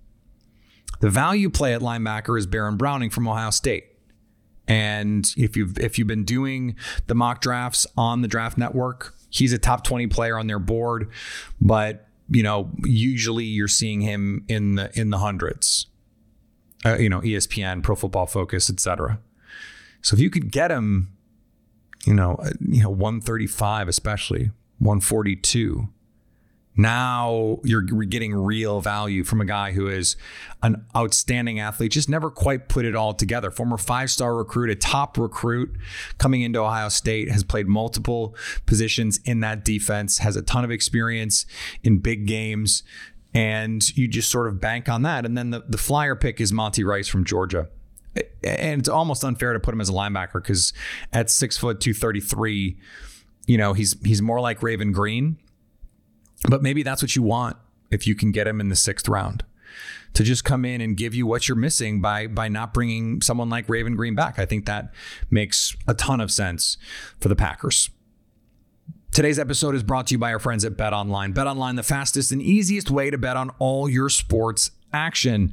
The 1.00 1.10
value 1.10 1.48
play 1.48 1.72
at 1.74 1.80
linebacker 1.80 2.38
is 2.38 2.46
Baron 2.46 2.76
Browning 2.76 3.08
from 3.08 3.26
Ohio 3.26 3.50
State. 3.50 3.84
And 4.68 5.32
if 5.36 5.56
you've 5.56 5.78
if 5.78 5.98
you've 5.98 6.06
been 6.06 6.24
doing 6.24 6.76
the 7.06 7.14
mock 7.14 7.40
drafts 7.40 7.86
on 7.96 8.22
the 8.22 8.28
draft 8.28 8.58
network, 8.58 9.14
he's 9.30 9.52
a 9.52 9.58
top 9.58 9.82
20 9.84 10.06
player 10.08 10.38
on 10.38 10.46
their 10.46 10.58
board, 10.58 11.10
but 11.60 12.06
you 12.30 12.42
know, 12.42 12.70
usually 12.84 13.44
you're 13.44 13.68
seeing 13.68 14.00
him 14.00 14.44
in 14.48 14.76
the 14.76 14.90
in 14.98 15.10
the 15.10 15.18
hundreds. 15.18 15.86
Uh, 16.82 16.96
you 16.96 17.10
know, 17.10 17.20
ESPN, 17.20 17.82
Pro 17.82 17.94
Football 17.94 18.24
Focus, 18.24 18.70
etc. 18.70 19.20
So 20.00 20.14
if 20.14 20.20
you 20.20 20.30
could 20.30 20.50
get 20.50 20.70
him, 20.70 21.12
you 22.06 22.14
know, 22.14 22.36
uh, 22.36 22.52
you 22.60 22.82
know, 22.82 22.88
135 22.88 23.86
especially, 23.86 24.50
142, 24.78 25.88
now 26.76 27.58
you're 27.64 27.82
getting 27.82 28.34
real 28.34 28.80
value 28.80 29.24
from 29.24 29.40
a 29.40 29.44
guy 29.44 29.72
who 29.72 29.88
is 29.88 30.16
an 30.62 30.84
outstanding 30.96 31.58
athlete, 31.58 31.92
just 31.92 32.08
never 32.08 32.30
quite 32.30 32.68
put 32.68 32.84
it 32.84 32.94
all 32.94 33.12
together. 33.12 33.50
Former 33.50 33.76
five 33.76 34.10
star 34.10 34.36
recruit, 34.36 34.70
a 34.70 34.76
top 34.76 35.18
recruit 35.18 35.76
coming 36.18 36.42
into 36.42 36.60
Ohio 36.60 36.88
State, 36.88 37.30
has 37.30 37.42
played 37.42 37.66
multiple 37.66 38.36
positions 38.66 39.18
in 39.24 39.40
that 39.40 39.64
defense, 39.64 40.18
has 40.18 40.36
a 40.36 40.42
ton 40.42 40.64
of 40.64 40.70
experience 40.70 41.44
in 41.82 41.98
big 41.98 42.26
games, 42.26 42.82
and 43.34 43.96
you 43.96 44.06
just 44.06 44.30
sort 44.30 44.46
of 44.46 44.60
bank 44.60 44.88
on 44.88 45.02
that. 45.02 45.26
And 45.26 45.36
then 45.36 45.50
the, 45.50 45.64
the 45.68 45.78
flyer 45.78 46.14
pick 46.14 46.40
is 46.40 46.52
Monty 46.52 46.84
Rice 46.84 47.08
from 47.08 47.24
Georgia. 47.24 47.68
And 48.42 48.80
it's 48.80 48.88
almost 48.88 49.22
unfair 49.22 49.52
to 49.52 49.60
put 49.60 49.72
him 49.74 49.80
as 49.80 49.88
a 49.88 49.92
linebacker 49.92 50.34
because 50.34 50.72
at 51.12 51.30
six 51.30 51.56
foot 51.56 51.80
two 51.80 51.94
thirty 51.94 52.20
three, 52.20 52.78
you 53.46 53.58
know, 53.58 53.72
he's 53.72 53.96
he's 54.04 54.22
more 54.22 54.40
like 54.40 54.62
Raven 54.62 54.92
Greene 54.92 55.36
but 56.48 56.62
maybe 56.62 56.82
that's 56.82 57.02
what 57.02 57.14
you 57.16 57.22
want 57.22 57.56
if 57.90 58.06
you 58.06 58.14
can 58.14 58.32
get 58.32 58.46
him 58.46 58.60
in 58.60 58.68
the 58.68 58.76
sixth 58.76 59.08
round 59.08 59.44
to 60.14 60.24
just 60.24 60.44
come 60.44 60.64
in 60.64 60.80
and 60.80 60.96
give 60.96 61.14
you 61.14 61.26
what 61.26 61.48
you're 61.48 61.56
missing 61.56 62.00
by 62.00 62.26
by 62.26 62.48
not 62.48 62.74
bringing 62.74 63.20
someone 63.22 63.48
like 63.48 63.68
Raven 63.68 63.96
Greene 63.96 64.14
back. 64.14 64.38
I 64.38 64.46
think 64.46 64.66
that 64.66 64.92
makes 65.30 65.76
a 65.86 65.94
ton 65.94 66.20
of 66.20 66.30
sense 66.30 66.76
for 67.20 67.28
the 67.28 67.36
Packers. 67.36 67.90
Today's 69.12 69.38
episode 69.40 69.74
is 69.74 69.82
brought 69.82 70.06
to 70.08 70.14
you 70.14 70.18
by 70.18 70.32
our 70.32 70.38
friends 70.38 70.64
at 70.64 70.76
Bet 70.76 70.92
Online. 70.92 71.32
Bet 71.32 71.46
Online, 71.46 71.74
the 71.74 71.82
fastest 71.82 72.30
and 72.30 72.40
easiest 72.40 72.90
way 72.90 73.10
to 73.10 73.18
bet 73.18 73.36
on 73.36 73.50
all 73.58 73.88
your 73.88 74.08
sports 74.08 74.70
action. 74.92 75.52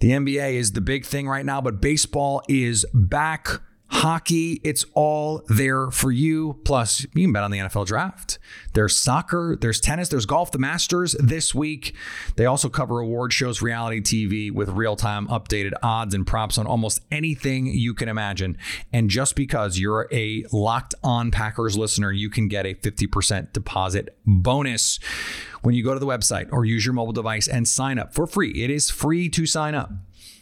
The 0.00 0.10
NBA 0.10 0.54
is 0.54 0.72
the 0.72 0.80
big 0.80 1.06
thing 1.06 1.28
right 1.28 1.46
now, 1.46 1.60
but 1.60 1.80
baseball 1.80 2.42
is 2.48 2.84
back 2.92 3.60
hockey, 3.94 4.60
it's 4.64 4.84
all 4.94 5.42
there 5.48 5.90
for 5.90 6.10
you. 6.10 6.60
Plus, 6.64 7.06
you 7.14 7.26
can 7.26 7.32
bet 7.32 7.44
on 7.44 7.52
the 7.52 7.58
NFL 7.58 7.86
draft. 7.86 8.38
There's 8.72 8.96
soccer, 8.96 9.56
there's 9.60 9.80
tennis, 9.80 10.08
there's 10.08 10.26
golf, 10.26 10.50
the 10.50 10.58
Masters 10.58 11.12
this 11.20 11.54
week. 11.54 11.94
They 12.34 12.44
also 12.44 12.68
cover 12.68 12.98
award 12.98 13.32
shows, 13.32 13.62
reality 13.62 14.00
TV 14.00 14.52
with 14.52 14.68
real 14.70 14.96
time 14.96 15.28
updated 15.28 15.72
odds 15.82 16.12
and 16.12 16.26
props 16.26 16.58
on 16.58 16.66
almost 16.66 17.00
anything 17.12 17.66
you 17.66 17.94
can 17.94 18.08
imagine. 18.08 18.58
And 18.92 19.08
just 19.08 19.36
because 19.36 19.78
you're 19.78 20.08
a 20.12 20.44
locked 20.52 20.96
on 21.04 21.30
Packers 21.30 21.78
listener, 21.78 22.10
you 22.10 22.28
can 22.28 22.48
get 22.48 22.66
a 22.66 22.74
50% 22.74 23.52
deposit 23.52 24.18
bonus 24.26 24.98
when 25.62 25.74
you 25.76 25.84
go 25.84 25.94
to 25.94 26.00
the 26.00 26.06
website 26.06 26.48
or 26.50 26.64
use 26.64 26.84
your 26.84 26.94
mobile 26.94 27.12
device 27.12 27.46
and 27.46 27.66
sign 27.68 28.00
up 28.00 28.12
for 28.12 28.26
free. 28.26 28.50
It 28.50 28.70
is 28.70 28.90
free 28.90 29.28
to 29.30 29.46
sign 29.46 29.76
up. 29.76 29.92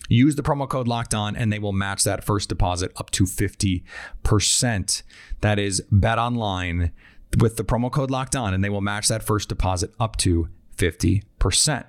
Use 0.08 0.36
the 0.36 0.42
promo 0.42 0.68
code 0.68 0.88
locked 0.88 1.14
on 1.14 1.36
and 1.36 1.52
they 1.52 1.58
will 1.58 1.72
match 1.72 2.04
that 2.04 2.24
first 2.24 2.48
deposit 2.48 2.92
up 2.96 3.10
to 3.12 3.24
50%. 3.24 5.02
That 5.40 5.58
is 5.58 5.82
bet 5.90 6.18
online 6.18 6.92
with 7.38 7.56
the 7.56 7.64
promo 7.64 7.90
code 7.90 8.10
locked 8.10 8.36
on 8.36 8.52
and 8.52 8.62
they 8.62 8.68
will 8.68 8.80
match 8.80 9.08
that 9.08 9.22
first 9.22 9.48
deposit 9.48 9.94
up 9.98 10.16
to 10.18 10.48
50%. 10.76 11.84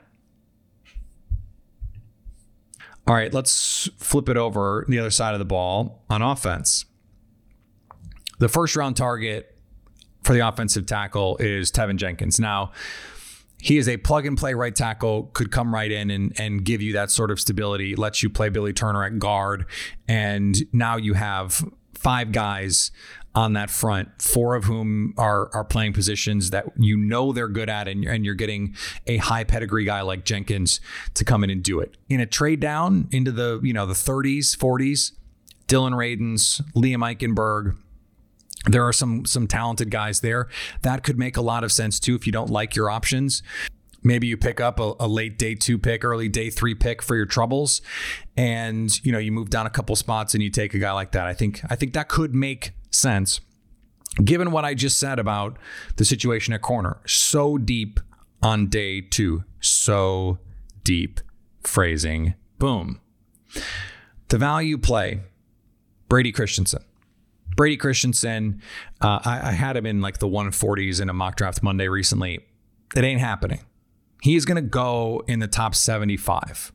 All 3.05 3.15
right, 3.15 3.33
let's 3.33 3.89
flip 3.97 4.29
it 4.29 4.37
over 4.37 4.85
the 4.87 4.99
other 4.99 5.11
side 5.11 5.33
of 5.33 5.39
the 5.39 5.45
ball 5.45 6.03
on 6.09 6.21
offense. 6.21 6.85
The 8.39 8.47
first 8.47 8.75
round 8.75 8.95
target 8.95 9.57
for 10.23 10.33
the 10.33 10.47
offensive 10.47 10.85
tackle 10.85 11.35
is 11.37 11.71
Teven 11.71 11.97
Jenkins. 11.97 12.39
Now, 12.39 12.71
he 13.63 13.77
is 13.77 13.87
a 13.87 13.95
plug 13.95 14.25
and 14.25 14.37
play 14.37 14.53
right 14.53 14.75
tackle, 14.75 15.29
could 15.31 15.49
come 15.49 15.73
right 15.73 15.89
in 15.89 16.11
and, 16.11 16.37
and 16.37 16.65
give 16.65 16.81
you 16.81 16.91
that 16.93 17.09
sort 17.09 17.31
of 17.31 17.39
stability, 17.39 17.95
lets 17.95 18.21
you 18.21 18.29
play 18.29 18.49
Billy 18.49 18.73
Turner 18.73 19.05
at 19.05 19.19
guard. 19.19 19.65
And 20.05 20.57
now 20.73 20.97
you 20.97 21.13
have 21.13 21.63
five 21.93 22.33
guys 22.33 22.91
on 23.33 23.53
that 23.53 23.69
front, 23.69 24.21
four 24.21 24.55
of 24.55 24.65
whom 24.65 25.13
are 25.17 25.49
are 25.55 25.63
playing 25.63 25.93
positions 25.93 26.49
that 26.49 26.65
you 26.77 26.97
know 26.97 27.31
they're 27.31 27.47
good 27.47 27.69
at, 27.69 27.87
and, 27.87 28.03
and 28.03 28.25
you're 28.25 28.35
getting 28.35 28.75
a 29.07 29.15
high 29.15 29.45
pedigree 29.45 29.85
guy 29.85 30.01
like 30.01 30.25
Jenkins 30.25 30.81
to 31.13 31.23
come 31.23 31.41
in 31.45 31.49
and 31.49 31.63
do 31.63 31.79
it. 31.79 31.95
In 32.09 32.19
a 32.19 32.25
trade 32.25 32.59
down 32.59 33.07
into 33.11 33.31
the 33.31 33.61
you 33.63 33.71
know 33.71 33.85
the 33.85 33.93
30s, 33.93 34.57
40s, 34.57 35.13
Dillon 35.67 35.93
Radunz, 35.93 36.61
Liam 36.75 36.99
Eichenberg, 36.99 37.77
there 38.65 38.85
are 38.87 38.93
some 38.93 39.25
some 39.25 39.47
talented 39.47 39.91
guys 39.91 40.21
there. 40.21 40.47
That 40.81 41.03
could 41.03 41.17
make 41.17 41.37
a 41.37 41.41
lot 41.41 41.63
of 41.63 41.71
sense 41.71 41.99
too 41.99 42.15
if 42.15 42.25
you 42.25 42.31
don't 42.31 42.49
like 42.49 42.75
your 42.75 42.89
options. 42.89 43.43
Maybe 44.05 44.27
you 44.27 44.35
pick 44.35 44.59
up 44.59 44.79
a, 44.79 44.93
a, 44.99 45.07
late 45.07 45.37
day 45.37 45.55
two 45.55 45.77
pick, 45.77 46.03
early 46.03 46.27
day 46.27 46.49
three 46.49 46.75
pick 46.75 47.01
for 47.01 47.15
your 47.15 47.25
troubles, 47.25 47.81
and 48.35 49.03
you 49.05 49.11
know 49.11 49.17
you 49.17 49.31
move 49.31 49.49
down 49.49 49.65
a 49.65 49.69
couple 49.69 49.95
spots 49.95 50.33
and 50.33 50.43
you 50.43 50.49
take 50.49 50.73
a 50.73 50.79
guy 50.79 50.91
like 50.91 51.13
that. 51.13 51.27
I 51.27 51.33
think 51.33 51.61
I 51.69 51.75
think 51.75 51.93
that 51.93 52.09
could 52.09 52.35
make 52.35 52.73
sense, 52.91 53.39
given 54.23 54.51
what 54.51 54.65
I 54.65 54.73
just 54.73 54.97
said 54.97 55.19
about 55.19 55.57
the 55.95 56.05
situation 56.05 56.53
at 56.53 56.61
corner. 56.61 56.99
So 57.05 57.57
deep 57.57 57.99
on 58.41 58.67
day 58.67 59.01
two, 59.01 59.45
so 59.61 60.39
deep. 60.83 61.19
Phrasing, 61.61 62.33
boom. 62.59 62.99
The 64.27 64.37
value 64.37 64.77
play, 64.77 65.21
Brady 66.09 66.33
Christensen. 66.33 66.83
Brady 67.55 67.77
Christensen, 67.77 68.61
uh, 69.01 69.19
I, 69.23 69.49
I, 69.49 69.51
had 69.51 69.77
him 69.77 69.85
in 69.85 70.01
like 70.01 70.19
the 70.19 70.27
140s 70.27 71.01
in 71.01 71.09
a 71.09 71.13
mock 71.13 71.35
draft 71.35 71.61
Monday 71.61 71.87
recently. 71.87 72.39
It 72.95 73.03
ain't 73.03 73.19
happening. 73.19 73.61
He's 74.21 74.45
going 74.45 74.55
to 74.55 74.67
go 74.67 75.23
in 75.27 75.39
the 75.39 75.47
top 75.47 75.75
75, 75.75 76.71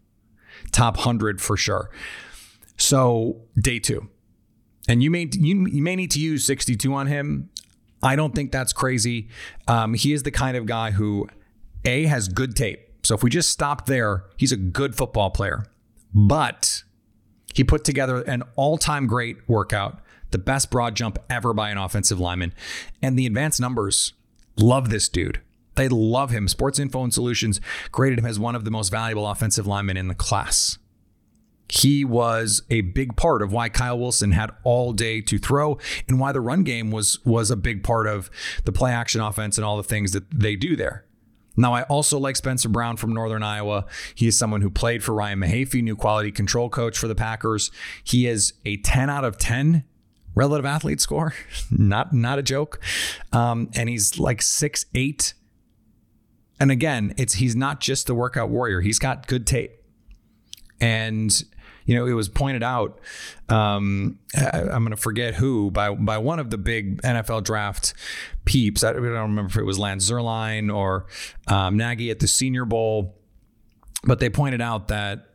top 0.70 0.96
100 0.96 1.40
for 1.40 1.56
sure. 1.56 1.90
So 2.76 3.42
day 3.58 3.78
two, 3.78 4.08
and 4.88 5.02
you 5.02 5.10
may 5.10 5.28
you, 5.32 5.66
you 5.66 5.82
may 5.82 5.96
need 5.96 6.10
to 6.12 6.20
use 6.20 6.44
62 6.44 6.92
on 6.92 7.06
him. 7.06 7.50
I 8.02 8.14
don't 8.14 8.34
think 8.34 8.52
that's 8.52 8.72
crazy. 8.72 9.28
Um, 9.66 9.94
he 9.94 10.12
is 10.12 10.22
the 10.22 10.30
kind 10.30 10.56
of 10.56 10.66
guy 10.66 10.92
who 10.92 11.28
a 11.84 12.04
has 12.04 12.28
good 12.28 12.54
tape. 12.54 12.80
So 13.02 13.14
if 13.14 13.22
we 13.22 13.30
just 13.30 13.50
stop 13.50 13.86
there, 13.86 14.24
he's 14.36 14.52
a 14.52 14.56
good 14.56 14.94
football 14.94 15.30
player, 15.30 15.66
but 16.14 16.84
he 17.54 17.64
put 17.64 17.84
together 17.84 18.22
an 18.22 18.42
all-time 18.54 19.06
great 19.06 19.48
workout 19.48 20.00
the 20.30 20.38
best 20.38 20.70
broad 20.70 20.94
jump 20.94 21.18
ever 21.30 21.52
by 21.52 21.70
an 21.70 21.78
offensive 21.78 22.20
lineman. 22.20 22.52
And 23.02 23.18
the 23.18 23.26
advanced 23.26 23.60
numbers 23.60 24.12
love 24.56 24.90
this 24.90 25.08
dude. 25.08 25.40
They 25.74 25.88
love 25.88 26.30
him. 26.30 26.48
Sports 26.48 26.78
Info 26.78 27.04
and 27.04 27.14
Solutions 27.14 27.60
graded 27.92 28.18
him 28.18 28.26
as 28.26 28.38
one 28.38 28.56
of 28.56 28.64
the 28.64 28.70
most 28.70 28.88
valuable 28.88 29.28
offensive 29.28 29.66
linemen 29.66 29.96
in 29.96 30.08
the 30.08 30.14
class. 30.14 30.78
He 31.68 32.04
was 32.04 32.62
a 32.70 32.80
big 32.80 33.14
part 33.14 33.42
of 33.42 33.52
why 33.52 33.68
Kyle 33.68 33.98
Wilson 33.98 34.32
had 34.32 34.50
all 34.64 34.92
day 34.92 35.20
to 35.20 35.38
throw 35.38 35.78
and 36.08 36.18
why 36.18 36.32
the 36.32 36.40
run 36.40 36.64
game 36.64 36.90
was 36.90 37.24
was 37.24 37.50
a 37.50 37.56
big 37.56 37.84
part 37.84 38.06
of 38.06 38.30
the 38.64 38.72
play 38.72 38.90
action 38.90 39.20
offense 39.20 39.58
and 39.58 39.64
all 39.64 39.76
the 39.76 39.82
things 39.82 40.12
that 40.12 40.24
they 40.30 40.56
do 40.56 40.76
there. 40.76 41.04
Now, 41.58 41.74
I 41.74 41.82
also 41.82 42.18
like 42.18 42.36
Spencer 42.36 42.68
Brown 42.68 42.96
from 42.96 43.12
Northern 43.12 43.42
Iowa. 43.42 43.84
He 44.14 44.28
is 44.28 44.38
someone 44.38 44.62
who 44.62 44.70
played 44.70 45.02
for 45.02 45.12
Ryan 45.12 45.40
Mahaffey, 45.40 45.82
new 45.82 45.96
quality 45.96 46.30
control 46.30 46.70
coach 46.70 46.96
for 46.96 47.08
the 47.08 47.16
Packers. 47.16 47.72
He 48.04 48.28
is 48.28 48.52
a 48.64 48.76
10 48.78 49.10
out 49.10 49.24
of 49.24 49.38
10 49.38 49.84
relative 50.38 50.64
athlete 50.64 51.00
score. 51.00 51.34
not 51.70 52.12
not 52.12 52.38
a 52.38 52.42
joke. 52.42 52.80
Um, 53.32 53.70
and 53.74 53.88
he's 53.88 54.18
like 54.18 54.40
six 54.40 54.86
eight. 54.94 55.34
And 56.60 56.70
again, 56.70 57.14
it's 57.16 57.34
he's 57.34 57.54
not 57.54 57.80
just 57.80 58.06
the 58.06 58.14
workout 58.14 58.48
warrior. 58.48 58.80
He's 58.80 58.98
got 58.98 59.26
good 59.26 59.46
tape. 59.46 59.72
And 60.80 61.42
you 61.84 61.94
know, 61.94 62.06
it 62.06 62.12
was 62.12 62.28
pointed 62.28 62.62
out. 62.62 63.00
Um, 63.48 64.18
I, 64.36 64.58
am 64.58 64.84
going 64.84 64.90
to 64.90 64.96
forget 64.96 65.34
who 65.34 65.70
by 65.70 65.94
by 65.94 66.18
one 66.18 66.38
of 66.38 66.50
the 66.50 66.58
big 66.58 67.00
NFL 67.02 67.44
draft 67.44 67.94
peeps. 68.44 68.84
I, 68.84 68.92
don't 68.92 69.02
remember 69.02 69.46
if 69.46 69.56
it 69.56 69.64
was 69.64 69.78
Lance 69.78 70.10
Zierlein 70.10 70.74
or 70.74 71.06
um, 71.46 71.76
Nagy 71.76 72.10
at 72.10 72.18
the 72.18 72.28
Senior 72.28 72.66
Bowl, 72.66 73.16
but 74.04 74.20
they 74.20 74.28
pointed 74.28 74.60
out 74.60 74.88
that 74.88 75.28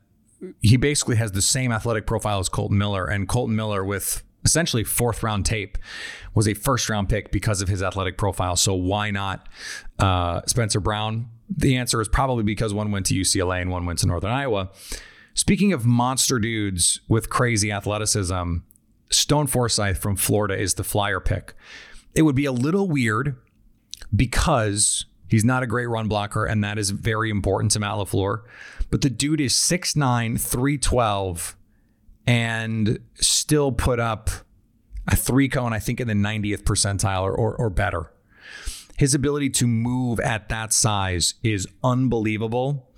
he 0.62 0.78
basically 0.78 1.16
has 1.16 1.32
the 1.32 1.42
same 1.42 1.72
athletic 1.72 2.06
profile 2.06 2.40
as 2.40 2.50
Kolton 2.50 2.78
Miller, 2.78 3.08
and 3.08 3.28
Kolton 3.28 3.56
Miller 3.56 3.84
with 3.84 4.24
essentially 4.46 4.84
fourth 4.84 5.24
round 5.24 5.46
tape 5.46 5.78
was 6.34 6.48
a 6.48 6.54
first 6.54 6.90
round 6.90 7.10
pick 7.10 7.32
because 7.32 7.62
of 7.62 7.68
his 7.68 7.82
athletic 7.82 8.18
profile. 8.18 8.56
So 8.56 8.74
why 8.74 9.12
not 9.12 9.48
uh, 10.00 10.42
Spencer 10.46 10.80
Brown? 10.80 11.30
The 11.50 11.78
answer 11.78 12.02
is 12.02 12.08
probably 12.08 12.44
because 12.44 12.74
one 12.74 12.92
went 12.92 13.06
to 13.08 13.16
UCLA 13.16 13.62
and 13.62 13.72
one 13.72 13.86
went 13.86 14.00
to 14.00 14.08
Northern 14.08 14.32
Iowa. 14.32 14.70
Speaking 15.34 15.74
of 15.74 15.86
monster 15.86 16.40
dudes 16.40 17.02
with 17.08 17.30
crazy 17.30 17.72
athleticism, 17.72 18.58
Stone 19.10 19.48
Forsythe 19.48 19.98
from 19.98 20.16
Florida 20.16 20.58
is 20.58 20.76
the 20.76 20.84
flyer 20.84 21.20
pick. 21.20 21.54
It 22.16 22.24
would 22.24 22.36
be 22.36 22.46
a 22.46 22.52
little 22.52 22.88
weird 22.88 23.36
because 24.16 25.06
he's 25.28 25.44
not 25.44 25.64
a 25.64 25.68
great 25.68 25.88
run 25.88 26.08
blocker, 26.08 26.46
and 26.46 26.64
that 26.64 26.78
is 26.78 26.92
very 26.92 27.30
important 27.30 27.72
to 27.72 27.80
Matt 27.80 27.96
LaFleur. 27.96 28.44
But 28.92 29.02
the 29.02 29.10
dude 29.10 29.42
is 29.42 29.54
6'9, 29.54 30.40
312, 30.40 31.56
and 32.26 33.00
still 33.16 33.72
put 33.72 34.00
up 34.00 34.30
a 35.08 35.16
three 35.16 35.50
cone, 35.50 35.74
I 35.74 35.80
think, 35.80 36.00
in 36.00 36.08
the 36.08 36.14
90th 36.14 36.64
percentile 36.64 37.24
or, 37.24 37.34
or, 37.34 37.56
or 37.56 37.70
better. 37.70 38.12
His 38.98 39.14
ability 39.14 39.50
to 39.52 39.68
move 39.68 40.20
at 40.20 40.50
that 40.50 40.72
size 40.72 41.34
is 41.44 41.68
unbelievable. 41.84 42.90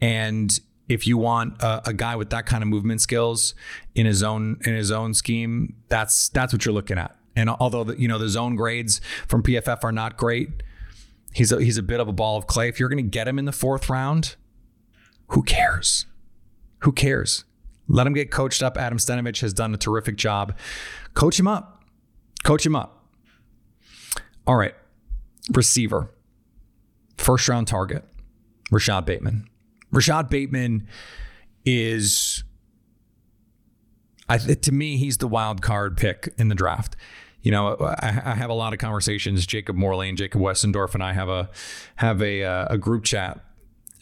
And 0.00 0.58
if 0.88 1.06
you 1.06 1.18
want 1.18 1.60
a, 1.62 1.90
a, 1.90 1.92
guy 1.92 2.16
with 2.16 2.30
that 2.30 2.46
kind 2.46 2.62
of 2.62 2.68
movement 2.68 3.00
skills 3.00 3.54
in 3.94 4.06
his 4.06 4.22
own 4.22 4.58
in 4.64 4.74
his 4.74 4.90
own 4.90 5.14
scheme, 5.14 5.74
that's 5.88 6.28
that's 6.28 6.52
what 6.52 6.64
you're 6.64 6.74
looking 6.74 6.98
at. 6.98 7.16
And 7.34 7.50
although 7.50 7.84
the, 7.84 8.00
you 8.00 8.08
know 8.08 8.18
the 8.18 8.28
zone 8.28 8.56
grades 8.56 9.00
from 9.26 9.42
PFF 9.42 9.84
are 9.84 9.92
not 9.92 10.16
great, 10.16 10.62
he's 11.32 11.50
a, 11.50 11.62
he's 11.62 11.78
a 11.78 11.82
bit 11.82 12.00
of 12.00 12.08
a 12.08 12.12
ball 12.12 12.36
of 12.36 12.46
clay. 12.46 12.68
If 12.68 12.78
you're 12.78 12.88
going 12.88 13.04
to 13.04 13.10
get 13.10 13.26
him 13.26 13.38
in 13.38 13.44
the 13.44 13.52
fourth 13.52 13.88
round, 13.88 14.36
who 15.28 15.42
cares? 15.42 16.06
Who 16.80 16.92
cares? 16.92 17.44
Let 17.92 18.06
him 18.06 18.14
get 18.14 18.30
coached 18.30 18.62
up. 18.62 18.78
Adam 18.78 18.96
Stenavich 18.96 19.42
has 19.42 19.52
done 19.52 19.74
a 19.74 19.76
terrific 19.76 20.16
job. 20.16 20.56
Coach 21.12 21.38
him 21.38 21.46
up. 21.46 21.84
Coach 22.42 22.64
him 22.64 22.74
up. 22.74 23.06
All 24.46 24.56
right. 24.56 24.74
Receiver. 25.52 26.10
First 27.18 27.48
round 27.48 27.68
target. 27.68 28.04
Rashod 28.70 29.04
Bateman. 29.04 29.46
Rashod 29.90 30.30
Bateman 30.30 30.88
is, 31.66 32.42
I, 34.26 34.38
to 34.38 34.72
me, 34.72 34.96
he's 34.96 35.18
the 35.18 35.28
wild 35.28 35.60
card 35.60 35.98
pick 35.98 36.32
in 36.38 36.48
the 36.48 36.54
draft. 36.54 36.96
You 37.42 37.50
know, 37.50 37.76
I, 37.76 38.22
I 38.24 38.34
have 38.34 38.48
a 38.48 38.54
lot 38.54 38.72
of 38.72 38.78
conversations. 38.78 39.44
Jacob 39.44 39.76
Morley 39.76 40.08
and 40.08 40.16
Jacob 40.16 40.40
Westendorf 40.40 40.94
and 40.94 41.02
I 41.02 41.12
have 41.12 41.28
a 41.28 41.50
have 41.96 42.22
a 42.22 42.42
uh, 42.42 42.66
a 42.70 42.78
group 42.78 43.04
chat 43.04 43.44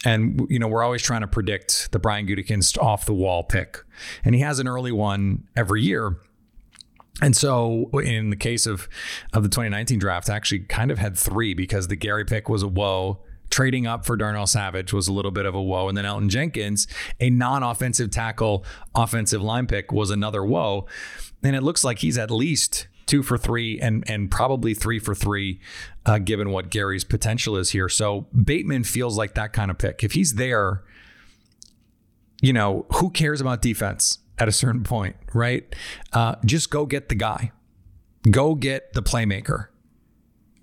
and 0.04 0.46
you 0.48 0.58
know 0.58 0.68
we're 0.68 0.82
always 0.82 1.02
trying 1.02 1.20
to 1.20 1.26
predict 1.26 1.92
the 1.92 1.98
Brian 1.98 2.26
Gutekunst 2.26 2.78
off 2.78 3.06
the 3.06 3.14
wall 3.14 3.42
pick, 3.42 3.84
and 4.24 4.34
he 4.34 4.40
has 4.40 4.58
an 4.58 4.68
early 4.68 4.92
one 4.92 5.44
every 5.56 5.82
year. 5.82 6.16
And 7.22 7.36
so, 7.36 7.90
in 7.92 8.30
the 8.30 8.36
case 8.36 8.66
of 8.66 8.88
of 9.32 9.42
the 9.42 9.48
2019 9.48 9.98
draft, 9.98 10.30
I 10.30 10.36
actually 10.36 10.60
kind 10.60 10.90
of 10.90 10.98
had 10.98 11.16
three 11.16 11.54
because 11.54 11.88
the 11.88 11.96
Gary 11.96 12.24
pick 12.24 12.48
was 12.48 12.62
a 12.62 12.68
whoa. 12.68 13.20
Trading 13.50 13.84
up 13.84 14.06
for 14.06 14.16
Darnell 14.16 14.46
Savage 14.46 14.92
was 14.92 15.08
a 15.08 15.12
little 15.12 15.32
bit 15.32 15.44
of 15.44 15.56
a 15.56 15.62
whoa. 15.62 15.88
And 15.88 15.98
then 15.98 16.04
Elgton 16.04 16.28
Jenkins, 16.28 16.86
a 17.18 17.30
non 17.30 17.64
offensive 17.64 18.10
tackle, 18.10 18.64
offensive 18.94 19.42
line 19.42 19.66
pick, 19.66 19.90
was 19.90 20.10
another 20.10 20.44
whoa. 20.44 20.86
And 21.42 21.56
it 21.56 21.62
looks 21.62 21.82
like 21.82 21.98
he's 21.98 22.16
at 22.16 22.30
least 22.30 22.86
two 23.10 23.24
for 23.24 23.36
three 23.36 23.78
and 23.80 24.08
and 24.08 24.30
probably 24.30 24.72
three 24.72 25.00
for 25.00 25.16
three, 25.16 25.60
uh, 26.06 26.18
given 26.18 26.50
what 26.50 26.70
Gary's 26.70 27.02
potential 27.02 27.56
is 27.56 27.70
here. 27.70 27.88
So 27.88 28.28
Bateman 28.32 28.84
feels 28.84 29.18
like 29.18 29.34
that 29.34 29.52
kind 29.52 29.70
of 29.70 29.78
pick. 29.78 30.04
If 30.04 30.12
he's 30.12 30.34
there, 30.34 30.84
you 32.40 32.52
know, 32.52 32.86
who 32.94 33.10
cares 33.10 33.40
about 33.40 33.62
defense 33.62 34.18
at 34.38 34.46
a 34.46 34.52
certain 34.52 34.84
point, 34.84 35.16
right? 35.34 35.74
Uh, 36.12 36.36
just 36.44 36.70
go 36.70 36.86
get 36.86 37.08
the 37.08 37.16
guy, 37.16 37.50
go 38.30 38.54
get 38.54 38.92
the 38.92 39.02
playmaker. 39.02 39.66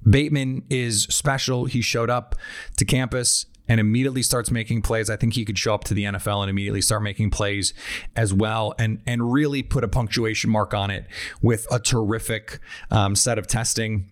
Bateman 0.10 0.63
is 0.70 1.04
special. 1.04 1.66
He 1.66 1.82
showed 1.82 2.10
up 2.10 2.34
to 2.77 2.86
campus 2.86 3.46
and 3.67 3.79
immediately 3.79 4.21
starts 4.21 4.51
making 4.51 4.81
plays. 4.81 5.09
I 5.09 5.15
think 5.15 5.33
he 5.33 5.45
could 5.45 5.57
show 5.57 5.74
up 5.74 5.83
to 5.86 5.93
the 5.93 6.05
NFL 6.05 6.41
and 6.41 6.50
immediately 6.50 6.81
start 6.81 7.03
making 7.03 7.31
plays 7.31 7.74
as 8.15 8.33
well, 8.33 8.74
and 8.79 9.01
and 9.06 9.32
really 9.32 9.63
put 9.63 9.84
a 9.84 9.88
punctuation 9.88 10.49
mark 10.49 10.73
on 10.73 10.89
it 10.89 11.06
with 11.41 11.67
a 11.71 11.80
terrific 11.80 12.60
um, 12.91 13.15
set 13.15 13.38
of 13.38 13.47
testing. 13.47 14.12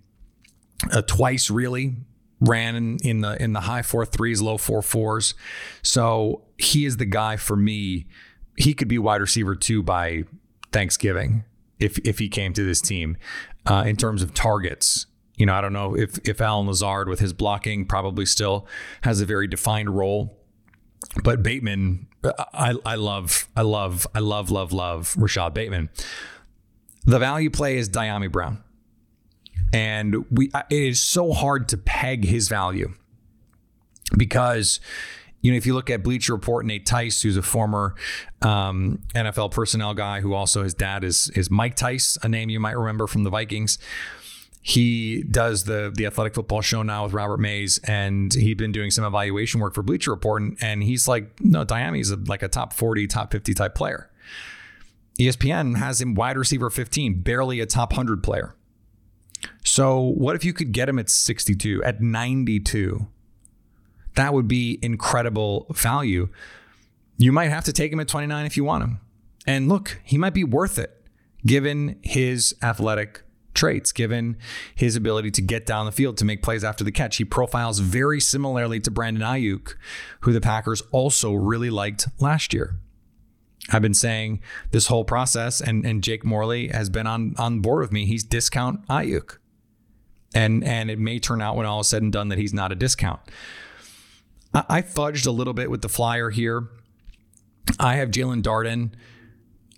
Uh, 0.91 1.01
twice 1.01 1.49
really 1.49 1.95
ran 2.41 2.75
in, 2.75 2.97
in 3.03 3.21
the 3.21 3.41
in 3.41 3.53
the 3.53 3.61
high 3.61 3.81
four 3.81 4.05
threes, 4.05 4.41
low 4.41 4.57
four 4.57 4.81
fours. 4.81 5.33
So 5.81 6.43
he 6.57 6.85
is 6.85 6.97
the 6.97 7.05
guy 7.05 7.37
for 7.37 7.55
me. 7.55 8.07
He 8.57 8.73
could 8.73 8.87
be 8.87 8.97
wide 8.97 9.21
receiver 9.21 9.55
two 9.55 9.83
by 9.83 10.23
Thanksgiving 10.71 11.43
if 11.79 11.97
if 11.99 12.19
he 12.19 12.29
came 12.29 12.53
to 12.53 12.63
this 12.63 12.81
team 12.81 13.17
uh, 13.65 13.83
in 13.85 13.95
terms 13.95 14.21
of 14.21 14.33
targets 14.33 15.07
you 15.37 15.45
know, 15.45 15.53
I 15.53 15.61
don't 15.61 15.73
know 15.73 15.95
if 15.95 16.17
if 16.27 16.41
Allen 16.41 16.67
Lazard 16.67 17.09
with 17.09 17.19
his 17.19 17.33
blocking 17.33 17.85
probably 17.85 18.25
still 18.25 18.67
has 19.01 19.21
a 19.21 19.25
very 19.25 19.47
defined 19.47 19.95
role, 19.95 20.37
but 21.23 21.43
Bateman, 21.43 22.07
I 22.53 22.75
I 22.85 22.95
love 22.95 23.49
I 23.55 23.61
love 23.61 24.07
I 24.15 24.19
love 24.19 24.49
love 24.49 24.71
love 24.71 25.15
Rashod 25.17 25.53
Bateman. 25.53 25.89
The 27.05 27.19
value 27.19 27.49
play 27.49 27.77
is 27.77 27.89
Dyami 27.89 28.31
Brown, 28.31 28.63
and 29.73 30.25
we 30.31 30.51
it 30.69 30.83
is 30.83 31.01
so 31.01 31.33
hard 31.33 31.67
to 31.69 31.77
peg 31.77 32.25
his 32.25 32.47
value 32.47 32.93
because 34.17 34.79
you 35.41 35.51
know, 35.51 35.57
if 35.57 35.67
you 35.67 35.75
look 35.75 35.91
at 35.91 36.01
Bleacher 36.01 36.33
Report, 36.33 36.65
Nate 36.65 36.87
Tice, 36.87 37.21
who's 37.21 37.37
a 37.37 37.43
former 37.43 37.93
um, 38.41 39.03
NFL 39.13 39.51
personnel 39.51 39.93
guy, 39.93 40.21
who 40.21 40.33
also 40.33 40.63
his 40.63 40.73
dad 40.73 41.03
is 41.03 41.29
is 41.35 41.51
Mike 41.51 41.75
Tice, 41.75 42.17
a 42.23 42.29
name 42.29 42.49
you 42.49 42.59
might 42.59 42.77
remember 42.77 43.05
from 43.05 43.23
the 43.23 43.29
Vikings 43.29 43.77
he 44.67 45.21
does 45.21 45.65
the 45.65 45.91
the 45.93 46.08
athletic 46.08 46.34
football 46.34 46.60
show 46.60 46.82
now 46.82 47.04
with 47.04 47.13
Robert 47.13 47.39
Mays, 47.39 47.80
and 47.84 48.34
he'd 48.34 48.58
been 48.58 48.71
doing 48.71 48.89
some 48.89 49.06
evaluation 49.06 49.62
work 49.62 49.75
for 49.75 49.84
Bleacher 49.84 50.10
Report, 50.10 50.41
and, 50.41 50.58
and 50.60 50.82
he's 50.82 51.08
like, 51.08 51.39
no, 51.39 51.63
Dyami's 51.63 52.10
a, 52.10 52.15
like 52.15 52.41
a 52.41 52.47
top 52.47 52.73
forty, 52.73 53.06
top 53.06 53.32
fifty 53.32 53.54
type 53.54 53.75
player. 53.75 54.10
ESPN 55.19 55.78
has 55.78 56.01
him 56.01 56.15
wide 56.15 56.36
receiver 56.36 56.71
fifteen, 56.71 57.21
barely 57.21 57.60
a 57.60 57.67
top 57.67 57.93
hundred 57.93 58.23
player. 58.23 58.56
So 59.63 59.99
what 59.99 60.36
if 60.36 60.43
you 60.43 60.51
could 60.51 60.71
get 60.71 60.89
him 60.89 60.97
at 60.97 61.12
sixty 61.12 61.54
two, 61.54 61.84
at 61.84 62.01
ninety 62.01 62.60
two? 62.60 63.06
That 64.15 64.34
would 64.34 64.47
be 64.47 64.80
incredible 64.82 65.67
value. 65.75 66.30
You 67.17 67.32
might 67.32 67.49
have 67.49 67.65
to 67.65 67.71
take 67.71 67.93
him 67.93 67.99
at 67.99 68.08
twenty 68.08 68.25
nine 68.25 68.47
if 68.47 68.58
you 68.58 68.63
want 68.63 68.84
him, 68.84 68.99
and 69.45 69.69
look, 69.69 70.01
he 70.04 70.17
might 70.17 70.34
be 70.34 70.43
worth 70.43 70.80
it 70.80 71.06
given 71.45 71.99
his 72.01 72.56
athletic 72.63 73.21
traits 73.55 73.91
given 73.91 74.37
his 74.75 74.95
ability 74.95 75.31
to 75.31 75.41
get 75.41 75.65
down 75.65 75.85
the 75.85 75.91
field 75.91 76.17
to 76.17 76.25
make 76.25 76.43
plays 76.43 76.63
after 76.63 76.83
the 76.83 76.91
catch. 76.91 77.17
He 77.17 77.25
profiles 77.25 77.79
very 77.79 78.19
similarly 78.19 78.79
to 78.81 78.91
Brandon 78.91 79.23
Aiyuk, 79.23 79.75
who 80.21 80.31
the 80.31 80.41
Packers 80.41 80.83
also 80.91 81.33
really 81.33 81.69
liked 81.69 82.07
last 82.19 82.53
year. 82.53 82.75
I've 83.71 83.81
been 83.81 83.95
saying 83.95 84.41
this 84.71 84.87
whole 84.87 85.05
process, 85.05 85.59
and, 85.59 85.85
and 85.85 86.03
Jake 86.03 86.23
Morley 86.23 86.67
has 86.67 86.89
been 86.89 87.07
on, 87.07 87.33
on 87.39 87.61
board 87.61 87.81
with 87.81 87.91
me. 87.91 88.05
He's 88.05 88.23
discount 88.23 88.85
Aiyuk. 88.87 89.37
And, 90.35 90.63
and 90.63 90.91
it 90.91 90.99
may 90.99 91.17
turn 91.17 91.41
out 91.41 91.55
when 91.55 91.65
all 91.65 91.79
is 91.79 91.87
said 91.87 92.03
and 92.03 92.11
done 92.11 92.27
that 92.27 92.37
he's 92.37 92.53
not 92.53 92.71
a 92.71 92.75
discount. 92.75 93.21
I, 94.53 94.65
I 94.69 94.81
fudged 94.81 95.25
a 95.25 95.31
little 95.31 95.53
bit 95.53 95.71
with 95.71 95.81
the 95.81 95.89
flyer 95.89 96.29
here. 96.29 96.67
I 97.79 97.95
have 97.95 98.11
Jaelon 98.11 98.43
Darden 98.43 98.91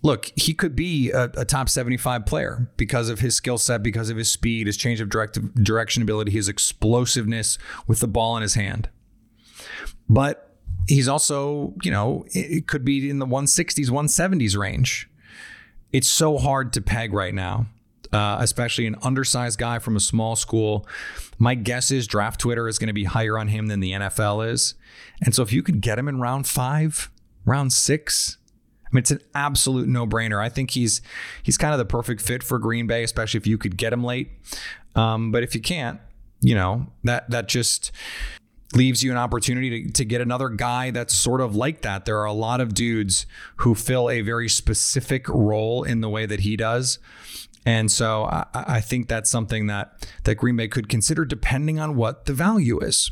look, 0.02 0.30
he 0.36 0.54
could 0.54 0.76
be 0.76 1.10
a, 1.10 1.24
a, 1.36 1.44
top 1.44 1.68
75 1.68 2.24
player 2.24 2.70
because 2.76 3.08
of 3.08 3.20
his 3.20 3.34
skill 3.34 3.58
set, 3.58 3.82
because 3.82 4.10
of 4.10 4.16
his 4.16 4.30
speed, 4.30 4.66
his 4.66 4.76
change 4.76 5.00
of 5.00 5.08
direct, 5.08 5.38
direction 5.62 6.02
ability, 6.02 6.30
his 6.30 6.48
explosiveness 6.48 7.58
with 7.86 8.00
the 8.00 8.08
ball 8.08 8.36
in 8.36 8.42
his 8.42 8.54
hand. 8.54 8.88
But 10.08 10.56
he's 10.86 11.08
also, 11.08 11.74
you 11.82 11.90
know, 11.90 12.24
it 12.30 12.66
could 12.66 12.84
be 12.84 13.10
in 13.10 13.18
the 13.18 13.26
160s, 13.26 13.90
170s 13.90 14.56
range. 14.56 15.08
It's 15.92 16.08
so 16.08 16.38
hard 16.38 16.72
to 16.74 16.80
peg 16.80 17.12
right 17.12 17.34
now, 17.34 17.66
uh, 18.12 18.38
especially 18.40 18.86
an 18.86 18.96
undersized 19.02 19.58
guy 19.58 19.78
from 19.78 19.96
a 19.96 20.00
small 20.00 20.36
school. 20.36 20.86
My 21.38 21.54
guess 21.54 21.90
is 21.90 22.06
draft 22.06 22.40
Twitter 22.40 22.68
is 22.68 22.78
going 22.78 22.88
to 22.88 22.94
be 22.94 23.04
higher 23.04 23.38
on 23.38 23.48
him 23.48 23.66
than 23.66 23.80
the 23.80 23.92
NFL 23.92 24.48
is. 24.48 24.74
And 25.22 25.34
so 25.34 25.42
if 25.42 25.52
you 25.52 25.62
could 25.62 25.80
get 25.80 25.98
him 25.98 26.08
in 26.08 26.20
round 26.20 26.46
five, 26.46 27.10
round 27.44 27.72
six, 27.72 28.37
I 28.88 28.94
mean, 28.94 29.00
it's 29.00 29.10
an 29.10 29.20
absolute 29.34 29.86
no-brainer. 29.86 30.42
I 30.42 30.48
think 30.48 30.70
he's 30.70 31.02
he's 31.42 31.58
kind 31.58 31.72
of 31.74 31.78
the 31.78 31.84
perfect 31.84 32.22
fit 32.22 32.42
for 32.42 32.58
Green 32.58 32.86
Bay, 32.86 33.02
especially 33.02 33.38
if 33.38 33.46
you 33.46 33.58
could 33.58 33.76
get 33.76 33.92
him 33.92 34.02
late. 34.02 34.30
Um, 34.94 35.30
but 35.30 35.42
if 35.42 35.54
you 35.54 35.60
can't, 35.60 36.00
you 36.40 36.54
know 36.54 36.86
that 37.04 37.28
that 37.30 37.48
just 37.48 37.92
leaves 38.74 39.02
you 39.02 39.10
an 39.10 39.16
opportunity 39.16 39.86
to, 39.86 39.92
to 39.92 40.04
get 40.04 40.20
another 40.20 40.48
guy 40.48 40.90
that's 40.90 41.14
sort 41.14 41.40
of 41.40 41.56
like 41.56 41.82
that. 41.82 42.04
There 42.04 42.18
are 42.18 42.26
a 42.26 42.32
lot 42.32 42.60
of 42.60 42.74
dudes 42.74 43.26
who 43.56 43.74
fill 43.74 44.10
a 44.10 44.20
very 44.20 44.48
specific 44.48 45.28
role 45.28 45.84
in 45.84 46.00
the 46.00 46.08
way 46.08 46.26
that 46.26 46.40
he 46.40 46.56
does. 46.56 46.98
And 47.64 47.90
so 47.90 48.24
I, 48.24 48.46
I 48.54 48.80
think 48.80 49.08
that's 49.08 49.30
something 49.30 49.66
that 49.66 50.08
that 50.24 50.36
Green 50.36 50.56
Bay 50.56 50.68
could 50.68 50.88
consider 50.88 51.24
depending 51.24 51.78
on 51.78 51.96
what 51.96 52.24
the 52.26 52.32
value 52.32 52.78
is. 52.80 53.10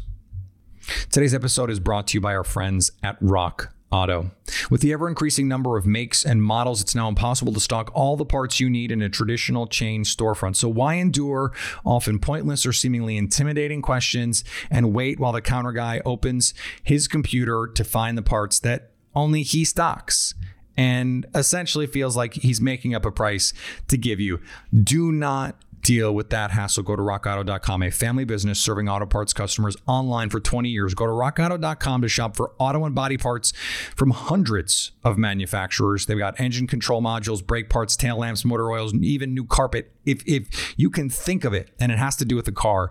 Today's 1.11 1.35
episode 1.35 1.71
is 1.71 1.81
brought 1.81 2.07
to 2.09 2.17
you 2.17 2.21
by 2.21 2.35
our 2.35 2.45
friends 2.45 2.91
at 3.03 3.17
Rock 3.21 3.75
Auto. 3.91 4.33
With 4.69 4.81
the 4.81 4.93
ever 4.93 5.09
increasing 5.09 5.47
number 5.47 5.77
of 5.77 5.87
makes 5.87 6.25
and 6.25 6.43
models, 6.43 6.81
it's 6.81 6.95
now 6.95 7.09
impossible 7.09 7.53
to 7.53 7.61
stock 7.61 7.91
all 7.95 8.17
the 8.17 8.25
parts 8.25 8.59
you 8.59 8.69
need 8.69 8.91
in 8.91 9.01
a 9.01 9.09
traditional 9.09 9.69
chain 9.69 10.03
storefront. 10.03 10.57
So, 10.57 10.69
why 10.69 10.95
endure 10.95 11.53
often 11.85 12.19
pointless 12.19 12.67
or 12.67 12.73
seemingly 12.73 13.17
intimidating 13.17 13.83
questions 13.83 14.43
and 14.71 14.93
wait 14.93 15.21
while 15.21 15.33
the 15.33 15.41
counter 15.41 15.73
guy 15.73 16.03
opens 16.05 16.53
his 16.83 17.07
computer 17.07 17.71
to 17.75 17.85
find 17.85 18.19
the 18.19 18.23
parts 18.23 18.59
that 18.61 18.91
only 19.15 19.43
he 19.43 19.65
stocks 19.65 20.35
and 20.77 21.27
essentially 21.35 21.87
feels 21.87 22.17
like 22.17 22.35
he's 22.35 22.61
making 22.61 22.95
up 22.95 23.07
a 23.07 23.11
price 23.11 23.53
to 23.89 23.97
give 23.97 24.21
you. 24.21 24.41
Do 24.75 25.11
not 25.11 25.57
deal 25.87 26.13
with 26.13 26.31
that 26.31 26.51
hassle. 26.51 26.83
Go 26.83 26.97
to 26.97 27.03
rockauto.com, 27.03 27.83
a 27.85 27.91
family 27.93 28.25
business 28.25 28.59
serving 28.59 28.89
auto 28.89 29.07
parts 29.07 29.33
customers 29.33 29.77
online 29.87 30.31
for 30.31 30.41
20 30.41 30.69
years. 30.69 30.95
Go 30.95 31.07
to 31.07 31.13
rockauto.com 31.13 32.03
to 32.03 32.09
shop 32.09 32.35
for 32.35 32.53
auto 32.59 32.85
and 32.85 32.95
body 32.95 33.17
parts 33.17 33.53
from 33.95 34.11
hundreds 34.11 34.91
of 35.05 35.17
manufacturers. 35.17 36.07
They've 36.07 36.19
got 36.19 36.41
engine 36.41 36.67
control 36.67 37.01
modules, 37.01 37.47
brake 37.47 37.71
parts, 37.71 37.95
tail 37.95 38.19
lamps, 38.19 38.45
motor 38.45 38.69
oils, 38.73 38.93
and 38.93 39.05
even 39.05 39.33
new 39.33 39.47
carpet. 39.47 39.93
If, 40.05 40.25
if 40.27 40.75
you 40.77 40.91
can 40.91 41.09
think 41.09 41.45
of 41.45 41.55
it 41.55 41.71
and 41.79 41.93
it 41.93 41.99
has 41.99 42.17
to 42.17 42.25
do 42.25 42.35
with 42.35 42.47
the 42.47 42.53
car, 42.53 42.91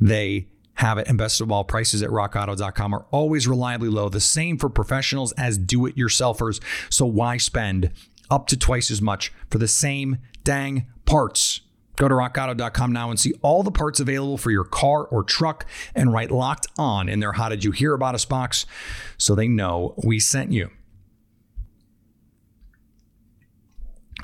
they 0.00 0.48
have 0.74 0.98
it. 0.98 1.06
And 1.06 1.16
best 1.16 1.40
of 1.40 1.52
all, 1.52 1.62
prices 1.62 2.02
at 2.02 2.10
rockauto.com 2.10 2.92
are 2.92 3.06
always 3.12 3.46
reliably 3.46 3.88
low, 3.88 4.08
the 4.08 4.20
same 4.20 4.58
for 4.58 4.68
professionals 4.68 5.30
as 5.32 5.58
do 5.58 5.86
it 5.86 5.94
yourselfers. 5.94 6.60
So 6.90 7.06
why 7.06 7.36
spend 7.36 7.92
up 8.30 8.48
to 8.48 8.56
twice 8.56 8.90
as 8.90 9.00
much 9.00 9.32
for 9.48 9.58
the 9.58 9.68
same 9.68 10.18
dang 10.42 10.86
parts? 11.04 11.60
Go 11.96 12.08
to 12.08 12.14
rockauto.com 12.14 12.92
now 12.92 13.10
and 13.10 13.20
see 13.20 13.34
all 13.42 13.62
the 13.62 13.70
parts 13.70 14.00
available 14.00 14.38
for 14.38 14.50
your 14.50 14.64
car 14.64 15.04
or 15.04 15.22
truck 15.22 15.66
and 15.94 16.12
write 16.12 16.30
locked 16.30 16.66
on 16.78 17.08
in 17.08 17.20
their 17.20 17.32
How 17.32 17.48
Did 17.48 17.64
You 17.64 17.70
Hear 17.70 17.92
About 17.92 18.14
Us 18.14 18.24
box 18.24 18.66
so 19.18 19.34
they 19.34 19.48
know 19.48 19.94
we 20.02 20.18
sent 20.18 20.52
you. 20.52 20.70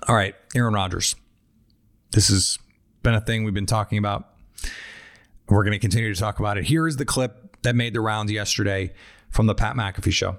All 0.06 0.14
right, 0.14 0.34
Aaron 0.56 0.74
Rodgers. 0.74 1.14
This 2.12 2.28
has 2.28 2.58
been 3.02 3.14
a 3.14 3.20
thing 3.20 3.44
we've 3.44 3.52
been 3.52 3.66
talking 3.66 3.98
about. 3.98 4.30
We're 5.48 5.64
going 5.64 5.72
to 5.72 5.78
continue 5.78 6.12
to 6.12 6.18
talk 6.18 6.38
about 6.38 6.56
it. 6.56 6.64
Here 6.64 6.86
is 6.86 6.96
the 6.96 7.04
clip 7.04 7.56
that 7.62 7.74
made 7.74 7.94
the 7.94 8.00
rounds 8.00 8.32
yesterday 8.32 8.92
from 9.30 9.46
the 9.46 9.54
Pat 9.54 9.76
McAfee 9.76 10.12
show. 10.12 10.36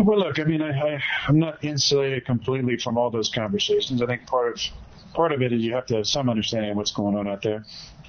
Well, 0.00 0.18
look, 0.18 0.38
I 0.38 0.44
mean, 0.44 0.62
I, 0.62 0.70
I, 0.70 1.02
I'm 1.28 1.38
not 1.38 1.62
insulated 1.62 2.24
completely 2.24 2.78
from 2.78 2.96
all 2.96 3.10
those 3.10 3.28
conversations. 3.28 4.00
I 4.00 4.06
think 4.06 4.26
part 4.26 4.54
of 4.54 4.72
part 5.14 5.32
of 5.32 5.42
it 5.42 5.52
is 5.52 5.62
you 5.62 5.74
have 5.74 5.86
to 5.86 5.96
have 5.96 6.06
some 6.06 6.28
understanding 6.28 6.70
of 6.70 6.76
what's 6.76 6.92
going 6.92 7.16
on 7.16 7.28
out 7.28 7.42
there. 7.42 7.64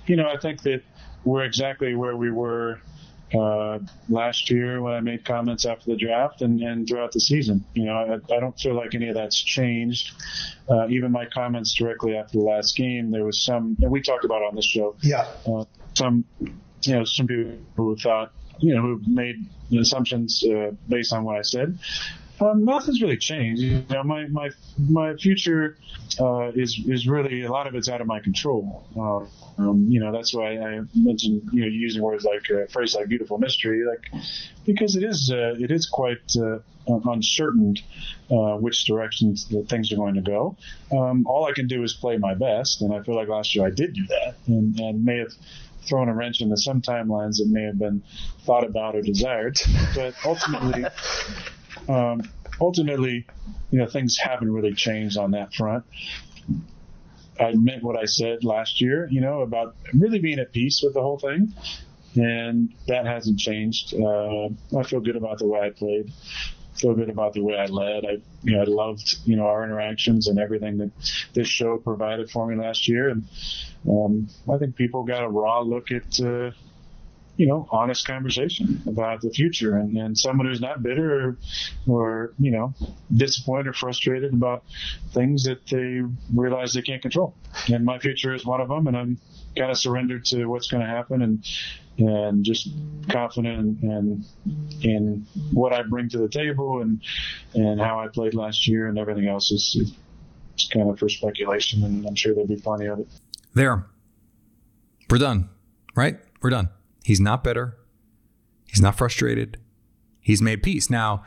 You 0.05 0.15
know, 0.15 0.29
I 0.29 0.37
think 0.37 0.61
that 0.63 0.81
we're 1.23 1.43
exactly 1.43 1.95
where 1.95 2.15
we 2.15 2.31
were 2.31 2.81
uh, 3.33 3.79
last 4.09 4.49
year 4.49 4.81
when 4.81 4.93
I 4.93 4.99
made 4.99 5.25
comments 5.25 5.65
after 5.65 5.91
the 5.91 5.95
draft 5.95 6.41
and, 6.41 6.61
and 6.61 6.87
throughout 6.87 7.11
the 7.11 7.19
season. 7.19 7.65
You 7.73 7.85
know, 7.85 7.93
I, 7.93 8.35
I 8.35 8.39
don't 8.39 8.57
feel 8.59 8.75
like 8.75 8.93
any 8.93 9.09
of 9.09 9.15
that's 9.15 9.41
changed. 9.41 10.11
Uh, 10.69 10.87
even 10.89 11.11
my 11.11 11.25
comments 11.25 11.73
directly 11.73 12.15
after 12.15 12.37
the 12.37 12.43
last 12.43 12.75
game, 12.75 13.11
there 13.11 13.25
was 13.25 13.43
some, 13.43 13.77
and 13.81 13.91
we 13.91 14.01
talked 14.01 14.25
about 14.25 14.41
it 14.41 14.45
on 14.45 14.55
this 14.55 14.65
show. 14.65 14.95
Yeah. 15.01 15.25
Uh, 15.47 15.65
some, 15.95 16.25
you 16.39 16.93
know, 16.93 17.05
some 17.05 17.27
people 17.27 17.57
who 17.75 17.95
thought, 17.95 18.33
you 18.59 18.75
know, 18.75 18.81
who 18.81 19.01
made 19.07 19.37
assumptions 19.79 20.43
uh, 20.43 20.71
based 20.87 21.11
on 21.11 21.23
what 21.23 21.37
I 21.37 21.41
said. 21.41 21.79
Um, 22.41 22.65
nothing's 22.65 23.01
really 23.01 23.17
changed. 23.17 23.61
You 23.61 23.85
know, 23.89 24.03
my 24.03 24.27
my 24.27 24.49
my 24.77 25.15
future 25.15 25.77
uh, 26.19 26.51
is 26.55 26.79
is 26.87 27.07
really 27.07 27.43
a 27.43 27.51
lot 27.51 27.67
of 27.67 27.75
it's 27.75 27.89
out 27.89 28.01
of 28.01 28.07
my 28.07 28.19
control. 28.19 28.83
Uh, 28.97 29.61
um, 29.61 29.85
you 29.87 29.99
know, 29.99 30.11
that's 30.11 30.33
why 30.33 30.57
I 30.57 30.81
mentioned 30.95 31.49
you 31.53 31.61
know 31.61 31.67
using 31.67 32.01
words 32.01 32.25
like 32.25 32.49
a 32.49 32.67
phrase 32.67 32.95
like 32.95 33.07
beautiful 33.07 33.37
mystery, 33.37 33.83
like 33.85 34.23
because 34.65 34.95
it 34.95 35.03
is 35.03 35.31
uh, 35.33 35.55
it 35.59 35.71
is 35.71 35.87
quite 35.87 36.35
uh, 36.35 36.59
uncertain 36.87 37.75
uh, 38.31 38.57
which 38.57 38.85
directions 38.85 39.47
that 39.49 39.69
things 39.69 39.91
are 39.91 39.95
going 39.95 40.15
to 40.15 40.21
go. 40.21 40.57
Um, 40.91 41.25
all 41.27 41.45
I 41.45 41.53
can 41.53 41.67
do 41.67 41.83
is 41.83 41.93
play 41.93 42.17
my 42.17 42.33
best, 42.33 42.81
and 42.81 42.93
I 42.93 43.01
feel 43.03 43.15
like 43.15 43.27
last 43.27 43.55
year 43.55 43.65
I 43.65 43.69
did 43.69 43.93
do 43.93 44.05
that, 44.07 44.35
and, 44.47 44.79
and 44.79 45.05
may 45.05 45.19
have 45.19 45.33
thrown 45.83 46.09
a 46.09 46.13
wrench 46.13 46.41
into 46.41 46.57
some 46.57 46.81
timelines 46.81 47.37
that 47.37 47.47
may 47.49 47.63
have 47.63 47.77
been 47.77 48.01
thought 48.45 48.65
about 48.65 48.95
or 48.95 49.01
desired, 49.01 49.57
but 49.95 50.15
ultimately 50.25 50.85
um, 51.87 52.21
ultimately, 52.59 53.25
you 53.71 53.79
know, 53.79 53.87
things 53.87 54.17
haven't 54.17 54.51
really 54.51 54.73
changed 54.73 55.17
on 55.17 55.31
that 55.31 55.53
front. 55.53 55.85
I 57.39 57.53
meant 57.53 57.83
what 57.83 57.97
I 57.97 58.05
said 58.05 58.43
last 58.43 58.79
year, 58.79 59.07
you 59.09 59.21
know, 59.21 59.41
about 59.41 59.75
really 59.93 60.19
being 60.19 60.39
at 60.39 60.51
peace 60.51 60.81
with 60.83 60.93
the 60.93 61.01
whole 61.01 61.17
thing, 61.17 61.53
and 62.15 62.73
that 62.87 63.05
hasn't 63.05 63.39
changed. 63.39 63.93
Uh, 63.93 64.49
I 64.77 64.83
feel 64.83 64.99
good 64.99 65.15
about 65.15 65.39
the 65.39 65.47
way 65.47 65.59
I 65.59 65.69
played. 65.71 66.11
I 66.11 66.79
Feel 66.79 66.95
good 66.95 67.09
about 67.09 67.33
the 67.33 67.41
way 67.41 67.55
I 67.55 67.65
led. 67.65 68.05
I, 68.05 68.17
you 68.43 68.55
know, 68.55 68.61
I 68.61 68.65
loved, 68.65 69.15
you 69.25 69.35
know, 69.35 69.45
our 69.45 69.63
interactions 69.63 70.27
and 70.27 70.39
everything 70.39 70.77
that 70.79 70.91
this 71.33 71.47
show 71.47 71.77
provided 71.77 72.29
for 72.29 72.47
me 72.47 72.55
last 72.55 72.87
year, 72.87 73.09
and 73.09 73.23
um, 73.89 74.27
I 74.51 74.57
think 74.57 74.75
people 74.75 75.03
got 75.03 75.23
a 75.23 75.29
raw 75.29 75.61
look 75.61 75.91
at. 75.91 76.19
Uh, 76.19 76.51
you 77.35 77.47
know, 77.47 77.67
honest 77.71 78.05
conversation 78.05 78.81
about 78.85 79.21
the 79.21 79.29
future 79.31 79.75
and, 79.77 79.97
and 79.97 80.17
someone 80.17 80.45
who's 80.45 80.61
not 80.61 80.83
bitter 80.83 81.29
or, 81.29 81.37
or, 81.87 82.33
you 82.37 82.51
know, 82.51 82.73
disappointed 83.15 83.67
or 83.67 83.73
frustrated 83.73 84.33
about 84.33 84.63
things 85.13 85.45
that 85.45 85.65
they 85.67 86.01
realize 86.33 86.73
they 86.73 86.81
can't 86.83 87.01
control. 87.01 87.35
And 87.67 87.85
my 87.85 87.97
future 87.97 88.33
is 88.33 88.45
one 88.45 88.61
of 88.61 88.69
them 88.69 88.85
and 88.85 88.95
I'm 88.95 89.19
kind 89.57 89.71
of 89.71 89.77
surrendered 89.77 90.25
to 90.25 90.45
what's 90.45 90.67
going 90.67 90.81
to 90.81 90.89
happen 90.89 91.23
and, 91.23 91.45
and 91.97 92.43
just 92.43 92.69
confident 93.09 93.81
in, 93.81 93.89
in, 93.89 94.25
in 94.81 95.27
what 95.53 95.73
I 95.73 95.81
bring 95.81 96.09
to 96.09 96.19
the 96.19 96.29
table 96.29 96.81
and, 96.81 97.01
and 97.55 97.79
how 97.79 97.99
I 97.99 98.09
played 98.09 98.35
last 98.35 98.67
year 98.67 98.87
and 98.87 98.99
everything 98.99 99.27
else 99.27 99.51
is, 99.51 99.75
is 100.55 100.69
kind 100.71 100.87
of 100.87 100.99
for 100.99 101.09
speculation 101.09 101.83
and 101.83 102.05
I'm 102.05 102.15
sure 102.15 102.35
there'll 102.35 102.47
be 102.47 102.57
plenty 102.57 102.85
of 102.85 102.99
it. 102.99 103.07
There. 103.55 103.87
We're 105.09 105.17
done, 105.17 105.49
right? 105.95 106.19
We're 106.41 106.51
done. 106.51 106.69
He's 107.03 107.19
not 107.19 107.43
bitter. 107.43 107.77
He's 108.65 108.81
not 108.81 108.95
frustrated. 108.95 109.57
He's 110.19 110.41
made 110.41 110.63
peace. 110.63 110.89
Now, 110.89 111.23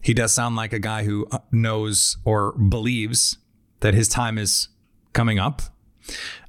he 0.00 0.14
does 0.14 0.32
sound 0.32 0.56
like 0.56 0.72
a 0.72 0.78
guy 0.78 1.04
who 1.04 1.26
uh, 1.30 1.38
knows 1.52 2.16
or 2.24 2.52
believes 2.52 3.38
that 3.80 3.94
his 3.94 4.08
time 4.08 4.36
is 4.38 4.68
coming 5.12 5.38
up. 5.38 5.62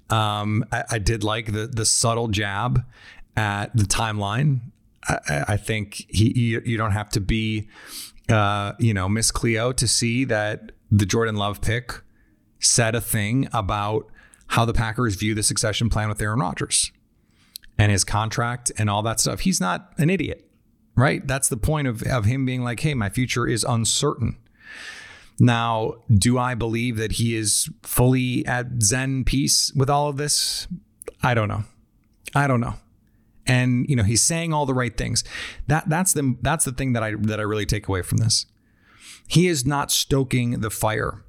Um, 0.09 0.65
I, 0.71 0.83
I, 0.91 0.99
did 0.99 1.23
like 1.23 1.53
the 1.53 1.67
the 1.67 1.85
subtle 1.85 2.27
jab 2.27 2.83
at 3.35 3.75
the 3.75 3.83
timeline. 3.83 4.59
I, 5.07 5.45
I 5.49 5.57
think 5.57 6.05
he 6.09 6.37
you, 6.37 6.61
you, 6.65 6.77
don't 6.77 6.91
have 6.91 7.09
to 7.11 7.21
be, 7.21 7.69
uh, 8.29 8.73
you 8.79 8.93
know, 8.93 9.07
Miss 9.07 9.31
Cleo 9.31 9.71
to 9.73 9.87
see 9.87 10.25
that 10.25 10.71
the 10.91 11.05
Jordan 11.05 11.35
Love 11.35 11.61
pick 11.61 12.01
said 12.59 12.95
a 12.95 13.01
thing 13.01 13.47
about 13.53 14.07
how 14.47 14.65
the 14.65 14.73
Packers 14.73 15.15
view 15.15 15.33
the 15.35 15.43
succession 15.43 15.89
plan 15.89 16.09
with 16.09 16.21
Aaron 16.21 16.39
Rodgers 16.39 16.91
and 17.77 17.91
his 17.91 18.03
contract 18.03 18.71
and 18.77 18.89
all 18.89 19.01
that 19.03 19.19
stuff. 19.19 19.41
He's 19.41 19.59
not 19.59 19.93
an 19.97 20.09
idiot, 20.09 20.49
right? 20.95 21.25
That's 21.27 21.49
the 21.49 21.57
point 21.57 21.87
of, 21.87 22.03
of 22.03 22.25
him 22.25 22.45
being 22.45 22.63
like, 22.63 22.79
hey, 22.79 22.93
my 22.93 23.09
future 23.09 23.47
is 23.47 23.63
uncertain. 23.63 24.37
Now, 25.39 25.95
do 26.13 26.37
I 26.37 26.53
believe 26.55 26.97
that 26.97 27.13
he 27.13 27.35
is 27.35 27.69
fully 27.81 28.45
at 28.45 28.83
Zen 28.83 29.23
peace 29.23 29.71
with 29.75 29.89
all 29.89 30.07
of 30.07 30.17
this? 30.17 30.67
I 31.23 31.33
don't 31.33 31.47
know. 31.47 31.63
I 32.35 32.47
don't 32.47 32.61
know. 32.61 32.75
And 33.45 33.87
you 33.89 33.95
know, 33.95 34.03
he's 34.03 34.21
saying 34.21 34.53
all 34.53 34.65
the 34.65 34.73
right 34.73 34.95
things. 34.95 35.23
That 35.67 35.89
that's 35.89 36.13
the 36.13 36.37
that's 36.41 36.65
the 36.65 36.71
thing 36.71 36.93
that 36.93 37.03
I 37.03 37.15
that 37.15 37.39
I 37.39 37.43
really 37.43 37.65
take 37.65 37.87
away 37.87 38.01
from 38.01 38.19
this. 38.19 38.45
He 39.27 39.47
is 39.47 39.65
not 39.65 39.91
stoking 39.91 40.61
the 40.61 40.69
fire. 40.69 41.23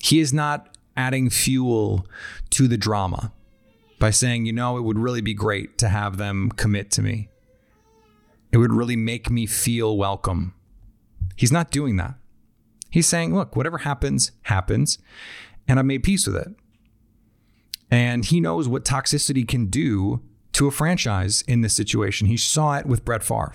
He 0.00 0.18
is 0.20 0.32
not 0.32 0.76
adding 0.96 1.30
fuel 1.30 2.06
to 2.50 2.66
the 2.66 2.76
drama 2.76 3.32
by 3.98 4.10
saying, 4.10 4.46
you 4.46 4.52
know, 4.52 4.76
it 4.76 4.82
would 4.82 4.98
really 4.98 5.20
be 5.20 5.34
great 5.34 5.78
to 5.78 5.88
have 5.88 6.16
them 6.16 6.50
commit 6.50 6.90
to 6.92 7.02
me. 7.02 7.28
It 8.52 8.58
would 8.58 8.72
really 8.72 8.96
make 8.96 9.30
me 9.30 9.46
feel 9.46 9.96
welcome. 9.96 10.54
He's 11.36 11.52
not 11.52 11.70
doing 11.70 11.96
that. 11.96 12.14
He's 12.90 13.06
saying, 13.06 13.34
look, 13.34 13.56
whatever 13.56 13.78
happens, 13.78 14.32
happens, 14.42 14.98
and 15.68 15.78
I 15.78 15.82
made 15.82 16.02
peace 16.02 16.26
with 16.26 16.36
it. 16.36 16.48
And 17.90 18.24
he 18.24 18.40
knows 18.40 18.68
what 18.68 18.84
toxicity 18.84 19.46
can 19.46 19.66
do 19.66 20.22
to 20.52 20.66
a 20.66 20.70
franchise 20.70 21.42
in 21.46 21.60
this 21.60 21.74
situation. 21.74 22.26
He 22.26 22.36
saw 22.36 22.76
it 22.76 22.86
with 22.86 23.04
Brett 23.04 23.22
Favre. 23.22 23.54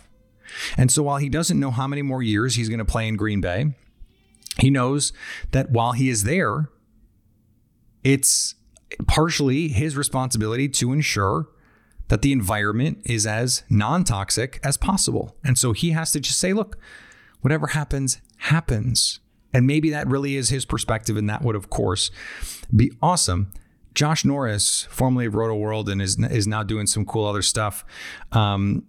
And 0.78 0.92
so 0.92 1.04
while 1.04 1.18
he 1.18 1.30
doesn't 1.30 1.60
know 1.60 1.72
how 1.72 1.88
many 1.88 2.02
more 2.02 2.22
years 2.22 2.56
he's 2.56 2.70
going 2.70 2.80
to 2.80 2.86
play 2.86 3.08
in 3.08 3.16
Green 3.16 3.42
Bay, 3.42 3.74
he 4.60 4.70
knows 4.70 5.14
that 5.52 5.72
while 5.72 5.94
he 5.94 6.10
is 6.10 6.24
there, 6.24 6.70
it's 8.04 8.56
partially 9.08 9.70
his 9.70 9.96
responsibility 9.96 10.68
to 10.70 10.92
ensure 10.94 11.48
that 12.12 12.22
the 12.22 12.34
environment 12.34 13.02
is 13.06 13.26
as 13.26 13.64
non 13.70 14.04
toxic 14.04 14.60
as 14.64 14.76
possible. 14.78 15.36
And 15.44 15.58
so 15.58 15.72
he 15.72 15.92
has 15.92 16.12
to 16.12 16.20
just 16.20 16.40
say, 16.40 16.52
look, 16.52 16.78
whatever 17.40 17.68
happens, 17.68 18.20
happens. 18.38 19.22
And 19.54 19.66
maybe 19.66 19.90
that 19.92 20.08
really 20.08 20.36
is 20.36 20.50
his 20.50 20.66
perspective. 20.66 21.16
And 21.16 21.30
that 21.30 21.42
would, 21.42 21.56
of 21.56 21.70
course, 21.70 22.12
be 22.76 22.92
awesome. 23.02 23.54
Josh 23.94 24.26
Norris, 24.26 24.88
formerly 24.90 25.26
of 25.26 25.34
Rotoworld 25.34 25.90
and 25.90 26.02
is, 26.02 26.18
is 26.20 26.48
now 26.48 26.64
doing 26.64 26.88
some 26.88 27.06
cool 27.06 27.26
other 27.26 27.42
stuff. 27.42 27.86
Um, 28.32 28.84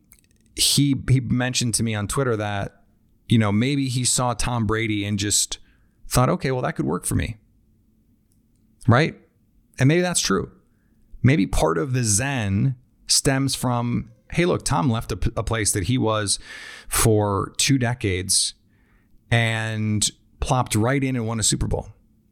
he, 0.57 0.97
he 1.09 1.21
mentioned 1.21 1.75
to 1.75 1.83
me 1.83 1.95
on 1.95 2.09
Twitter 2.09 2.37
that, 2.37 2.83
you 3.29 3.39
know, 3.39 3.53
maybe 3.53 3.89
he 3.89 4.05
saw 4.05 4.35
Tom 4.35 4.67
Brady 4.67 5.05
and 5.05 5.19
just 5.19 5.59
thought, 6.09 6.29
okay, 6.29 6.51
well, 6.51 6.63
that 6.63 6.77
could 6.77 6.87
work 6.87 7.07
for 7.07 7.15
me. 7.15 7.37
Right? 8.89 9.17
And 9.79 9.89
maybe 9.89 10.03
that's 10.03 10.21
true. 10.21 10.51
Maybe 11.23 11.47
part 11.47 11.79
of 11.79 11.93
the 11.93 12.05
Zen 12.05 12.77
stems 13.07 13.55
from 13.55 14.11
hey, 14.33 14.47
look, 14.47 14.65
Tom 14.65 14.91
left 14.91 15.13
a, 15.13 15.33
a 15.37 15.43
place 15.43 15.73
that 15.73 15.85
he 15.85 15.99
was 15.99 16.39
for 16.89 17.53
two 17.59 17.77
decades 17.77 18.55
and 19.31 20.11
plopped 20.41 20.75
right 20.75 21.05
in 21.05 21.17
and 21.17 21.27
won 21.27 21.39
a 21.39 21.43
Super 21.43 21.67
Bowl. 21.67 21.89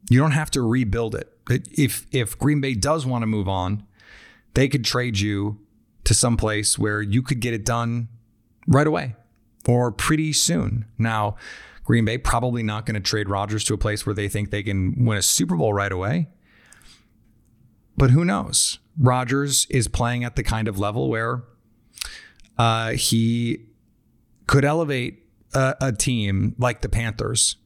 You 0.09 0.19
don't 0.19 0.33
have 0.33 0.51
to 0.53 0.63
rebuild 0.63 1.15
it. 1.15 1.33
If 1.49 2.07
if 2.11 2.39
Green 2.39 2.61
Bay 2.61 2.75
does 2.75 3.07
want 3.07 3.23
to 3.23 3.27
move 3.27 3.49
on, 3.49 3.85
they 4.55 4.69
could 4.69 4.85
trade 4.85 5.21
you 5.21 5.61
to 6.05 6.15
some 6.15 6.37
place 6.37 6.79
where 6.79 7.03
you 7.03 7.23
could 7.23 7.41
get 7.41 7.55
it 7.55 7.65
done 7.65 8.09
right 8.67 8.87
away 8.87 9.15
or 9.69 9.93
pretty 9.93 10.33
soon. 10.33 10.87
Now, 10.99 11.37
Green 11.85 12.05
Bay 12.05 12.19
probably 12.19 12.63
not 12.63 12.87
going 12.87 12.95
to 12.95 13.01
trade 13.01 13.29
Rodgers 13.29 13.65
to 13.65 13.75
a 13.75 13.79
place 13.79 14.07
where 14.07 14.15
they 14.15 14.29
think 14.29 14.51
they 14.51 14.63
can 14.63 15.05
win 15.05 15.19
a 15.19 15.23
Super 15.23 15.57
Bowl 15.57 15.73
right 15.73 15.93
away. 15.93 16.29
But 18.01 18.13
who 18.13 18.25
knows? 18.25 18.79
Rodgers 18.99 19.67
is 19.69 19.87
playing 19.87 20.25
at 20.25 20.35
the 20.35 20.43
kind 20.43 20.69
of 20.69 20.79
level 20.79 21.11
where 21.11 21.43
uh, 22.57 22.93
he 22.93 23.67
could 24.47 24.65
elevate 24.65 25.23
a, 25.53 25.77
a 25.83 25.93
team 25.93 26.55
like 26.59 26.81
the 26.81 26.89
Panthers 26.89 27.57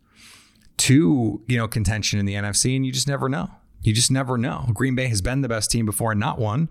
to 0.78 1.40
you 1.46 1.56
know 1.56 1.68
contention 1.68 2.18
in 2.18 2.26
the 2.26 2.34
NFC, 2.34 2.74
and 2.74 2.84
you 2.84 2.90
just 2.90 3.06
never 3.06 3.28
know. 3.28 3.48
You 3.82 3.92
just 3.92 4.10
never 4.10 4.36
know. 4.36 4.66
Green 4.74 4.96
Bay 4.96 5.06
has 5.06 5.22
been 5.22 5.42
the 5.42 5.48
best 5.48 5.70
team 5.70 5.86
before 5.86 6.10
and 6.10 6.20
not 6.20 6.40
won, 6.40 6.68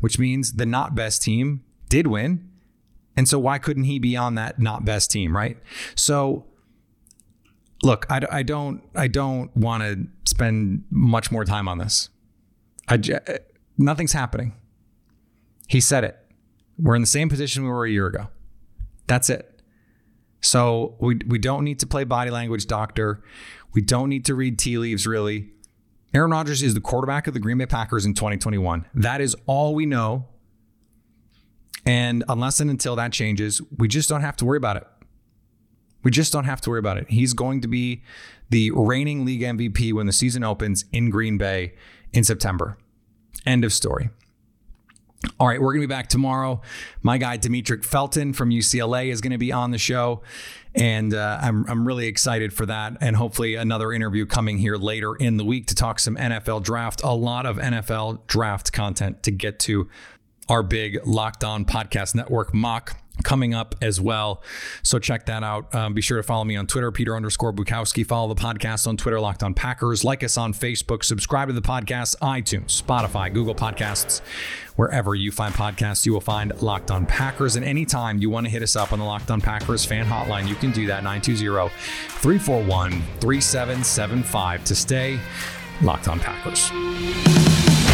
which 0.00 0.18
means 0.18 0.54
the 0.54 0.66
not 0.66 0.96
best 0.96 1.22
team 1.22 1.62
did 1.88 2.08
win. 2.08 2.50
And 3.16 3.28
so 3.28 3.38
why 3.38 3.58
couldn't 3.58 3.84
he 3.84 4.00
be 4.00 4.16
on 4.16 4.34
that 4.34 4.58
not 4.58 4.84
best 4.84 5.12
team, 5.12 5.36
right? 5.36 5.56
So 5.94 6.46
look, 7.84 8.06
I, 8.10 8.22
I 8.28 8.42
don't 8.42 8.82
I 8.96 9.06
don't 9.06 9.56
want 9.56 9.84
to 9.84 10.08
spend 10.28 10.82
much 10.90 11.30
more 11.30 11.44
time 11.44 11.68
on 11.68 11.78
this. 11.78 12.08
I 12.88 12.94
uh, 12.94 13.38
nothing's 13.78 14.12
happening. 14.12 14.54
He 15.68 15.80
said 15.80 16.04
it. 16.04 16.18
We're 16.78 16.94
in 16.94 17.02
the 17.02 17.06
same 17.06 17.28
position 17.28 17.64
we 17.64 17.70
were 17.70 17.84
a 17.84 17.90
year 17.90 18.06
ago. 18.06 18.28
That's 19.06 19.30
it. 19.30 19.62
So 20.40 20.96
we 21.00 21.18
we 21.26 21.38
don't 21.38 21.64
need 21.64 21.80
to 21.80 21.86
play 21.86 22.04
body 22.04 22.30
language 22.30 22.66
doctor. 22.66 23.22
We 23.72 23.80
don't 23.80 24.08
need 24.08 24.24
to 24.26 24.34
read 24.34 24.58
tea 24.58 24.78
leaves 24.78 25.06
really. 25.06 25.50
Aaron 26.12 26.30
Rodgers 26.30 26.62
is 26.62 26.74
the 26.74 26.80
quarterback 26.80 27.26
of 27.26 27.34
the 27.34 27.40
Green 27.40 27.58
Bay 27.58 27.66
Packers 27.66 28.06
in 28.06 28.14
2021. 28.14 28.86
That 28.94 29.20
is 29.20 29.34
all 29.46 29.74
we 29.74 29.84
know. 29.84 30.26
And 31.84 32.22
unless 32.28 32.60
and 32.60 32.70
until 32.70 32.94
that 32.96 33.12
changes, 33.12 33.60
we 33.76 33.88
just 33.88 34.08
don't 34.08 34.20
have 34.20 34.36
to 34.36 34.44
worry 34.44 34.56
about 34.56 34.76
it. 34.76 34.86
We 36.04 36.10
just 36.10 36.32
don't 36.32 36.44
have 36.44 36.60
to 36.62 36.70
worry 36.70 36.78
about 36.78 36.98
it. 36.98 37.10
He's 37.10 37.32
going 37.32 37.62
to 37.62 37.68
be 37.68 38.02
the 38.50 38.70
reigning 38.70 39.24
league 39.24 39.40
MVP 39.40 39.92
when 39.92 40.06
the 40.06 40.12
season 40.12 40.44
opens 40.44 40.84
in 40.92 41.10
Green 41.10 41.36
Bay 41.36 41.74
in 42.14 42.24
September. 42.24 42.78
End 43.44 43.64
of 43.64 43.72
story. 43.72 44.08
All 45.40 45.48
right, 45.48 45.60
we're 45.60 45.72
going 45.72 45.82
to 45.82 45.88
be 45.88 45.94
back 45.94 46.08
tomorrow. 46.08 46.60
My 47.02 47.18
guy, 47.18 47.38
Demetric 47.38 47.84
Felton 47.84 48.32
from 48.32 48.50
UCLA, 48.50 49.08
is 49.08 49.20
going 49.20 49.32
to 49.32 49.38
be 49.38 49.52
on 49.52 49.70
the 49.70 49.78
show. 49.78 50.22
And 50.74 51.14
uh, 51.14 51.38
I'm, 51.40 51.64
I'm 51.68 51.86
really 51.86 52.06
excited 52.06 52.52
for 52.52 52.66
that. 52.66 52.98
And 53.00 53.16
hopefully, 53.16 53.54
another 53.54 53.92
interview 53.92 54.26
coming 54.26 54.58
here 54.58 54.76
later 54.76 55.14
in 55.14 55.36
the 55.36 55.44
week 55.44 55.66
to 55.68 55.74
talk 55.74 55.98
some 55.98 56.16
NFL 56.16 56.62
draft. 56.62 57.02
A 57.02 57.14
lot 57.14 57.46
of 57.46 57.56
NFL 57.56 58.26
draft 58.26 58.72
content 58.72 59.22
to 59.22 59.30
get 59.30 59.58
to 59.60 59.88
our 60.48 60.62
big 60.62 60.98
Locked 61.06 61.42
On 61.42 61.64
Podcast 61.64 62.14
Network 62.14 62.52
mock 62.52 62.96
coming 63.22 63.54
up 63.54 63.74
as 63.80 64.00
well. 64.00 64.42
So 64.82 64.98
check 64.98 65.26
that 65.26 65.42
out. 65.42 65.72
Um, 65.74 65.94
be 65.94 66.00
sure 66.00 66.16
to 66.16 66.22
follow 66.22 66.44
me 66.44 66.56
on 66.56 66.66
Twitter, 66.66 66.90
Peter 66.90 67.14
underscore 67.14 67.52
Bukowski. 67.52 68.04
Follow 68.04 68.32
the 68.32 68.40
podcast 68.40 68.86
on 68.86 68.96
Twitter, 68.96 69.20
Locked 69.20 69.42
On 69.42 69.54
Packers. 69.54 70.04
Like 70.04 70.24
us 70.24 70.36
on 70.36 70.52
Facebook. 70.52 71.04
Subscribe 71.04 71.48
to 71.48 71.54
the 71.54 71.62
podcast, 71.62 72.16
iTunes, 72.18 72.82
Spotify, 72.82 73.32
Google 73.32 73.54
Podcasts. 73.54 74.20
Wherever 74.76 75.14
you 75.14 75.30
find 75.30 75.54
podcasts, 75.54 76.04
you 76.04 76.12
will 76.12 76.20
find 76.20 76.60
Locked 76.60 76.90
On 76.90 77.06
Packers. 77.06 77.54
And 77.54 77.64
anytime 77.64 78.18
you 78.18 78.28
want 78.30 78.46
to 78.46 78.50
hit 78.50 78.62
us 78.62 78.74
up 78.74 78.92
on 78.92 78.98
the 78.98 79.04
Locked 79.04 79.30
On 79.30 79.40
Packers 79.40 79.84
fan 79.84 80.04
hotline, 80.06 80.48
you 80.48 80.56
can 80.56 80.72
do 80.72 80.86
that 80.86 81.04
920 81.04 81.70
341 82.08 82.90
3775 83.20 84.64
to 84.64 84.74
stay 84.74 85.20
Locked 85.82 86.08
On 86.08 86.18
Packers. 86.18 87.93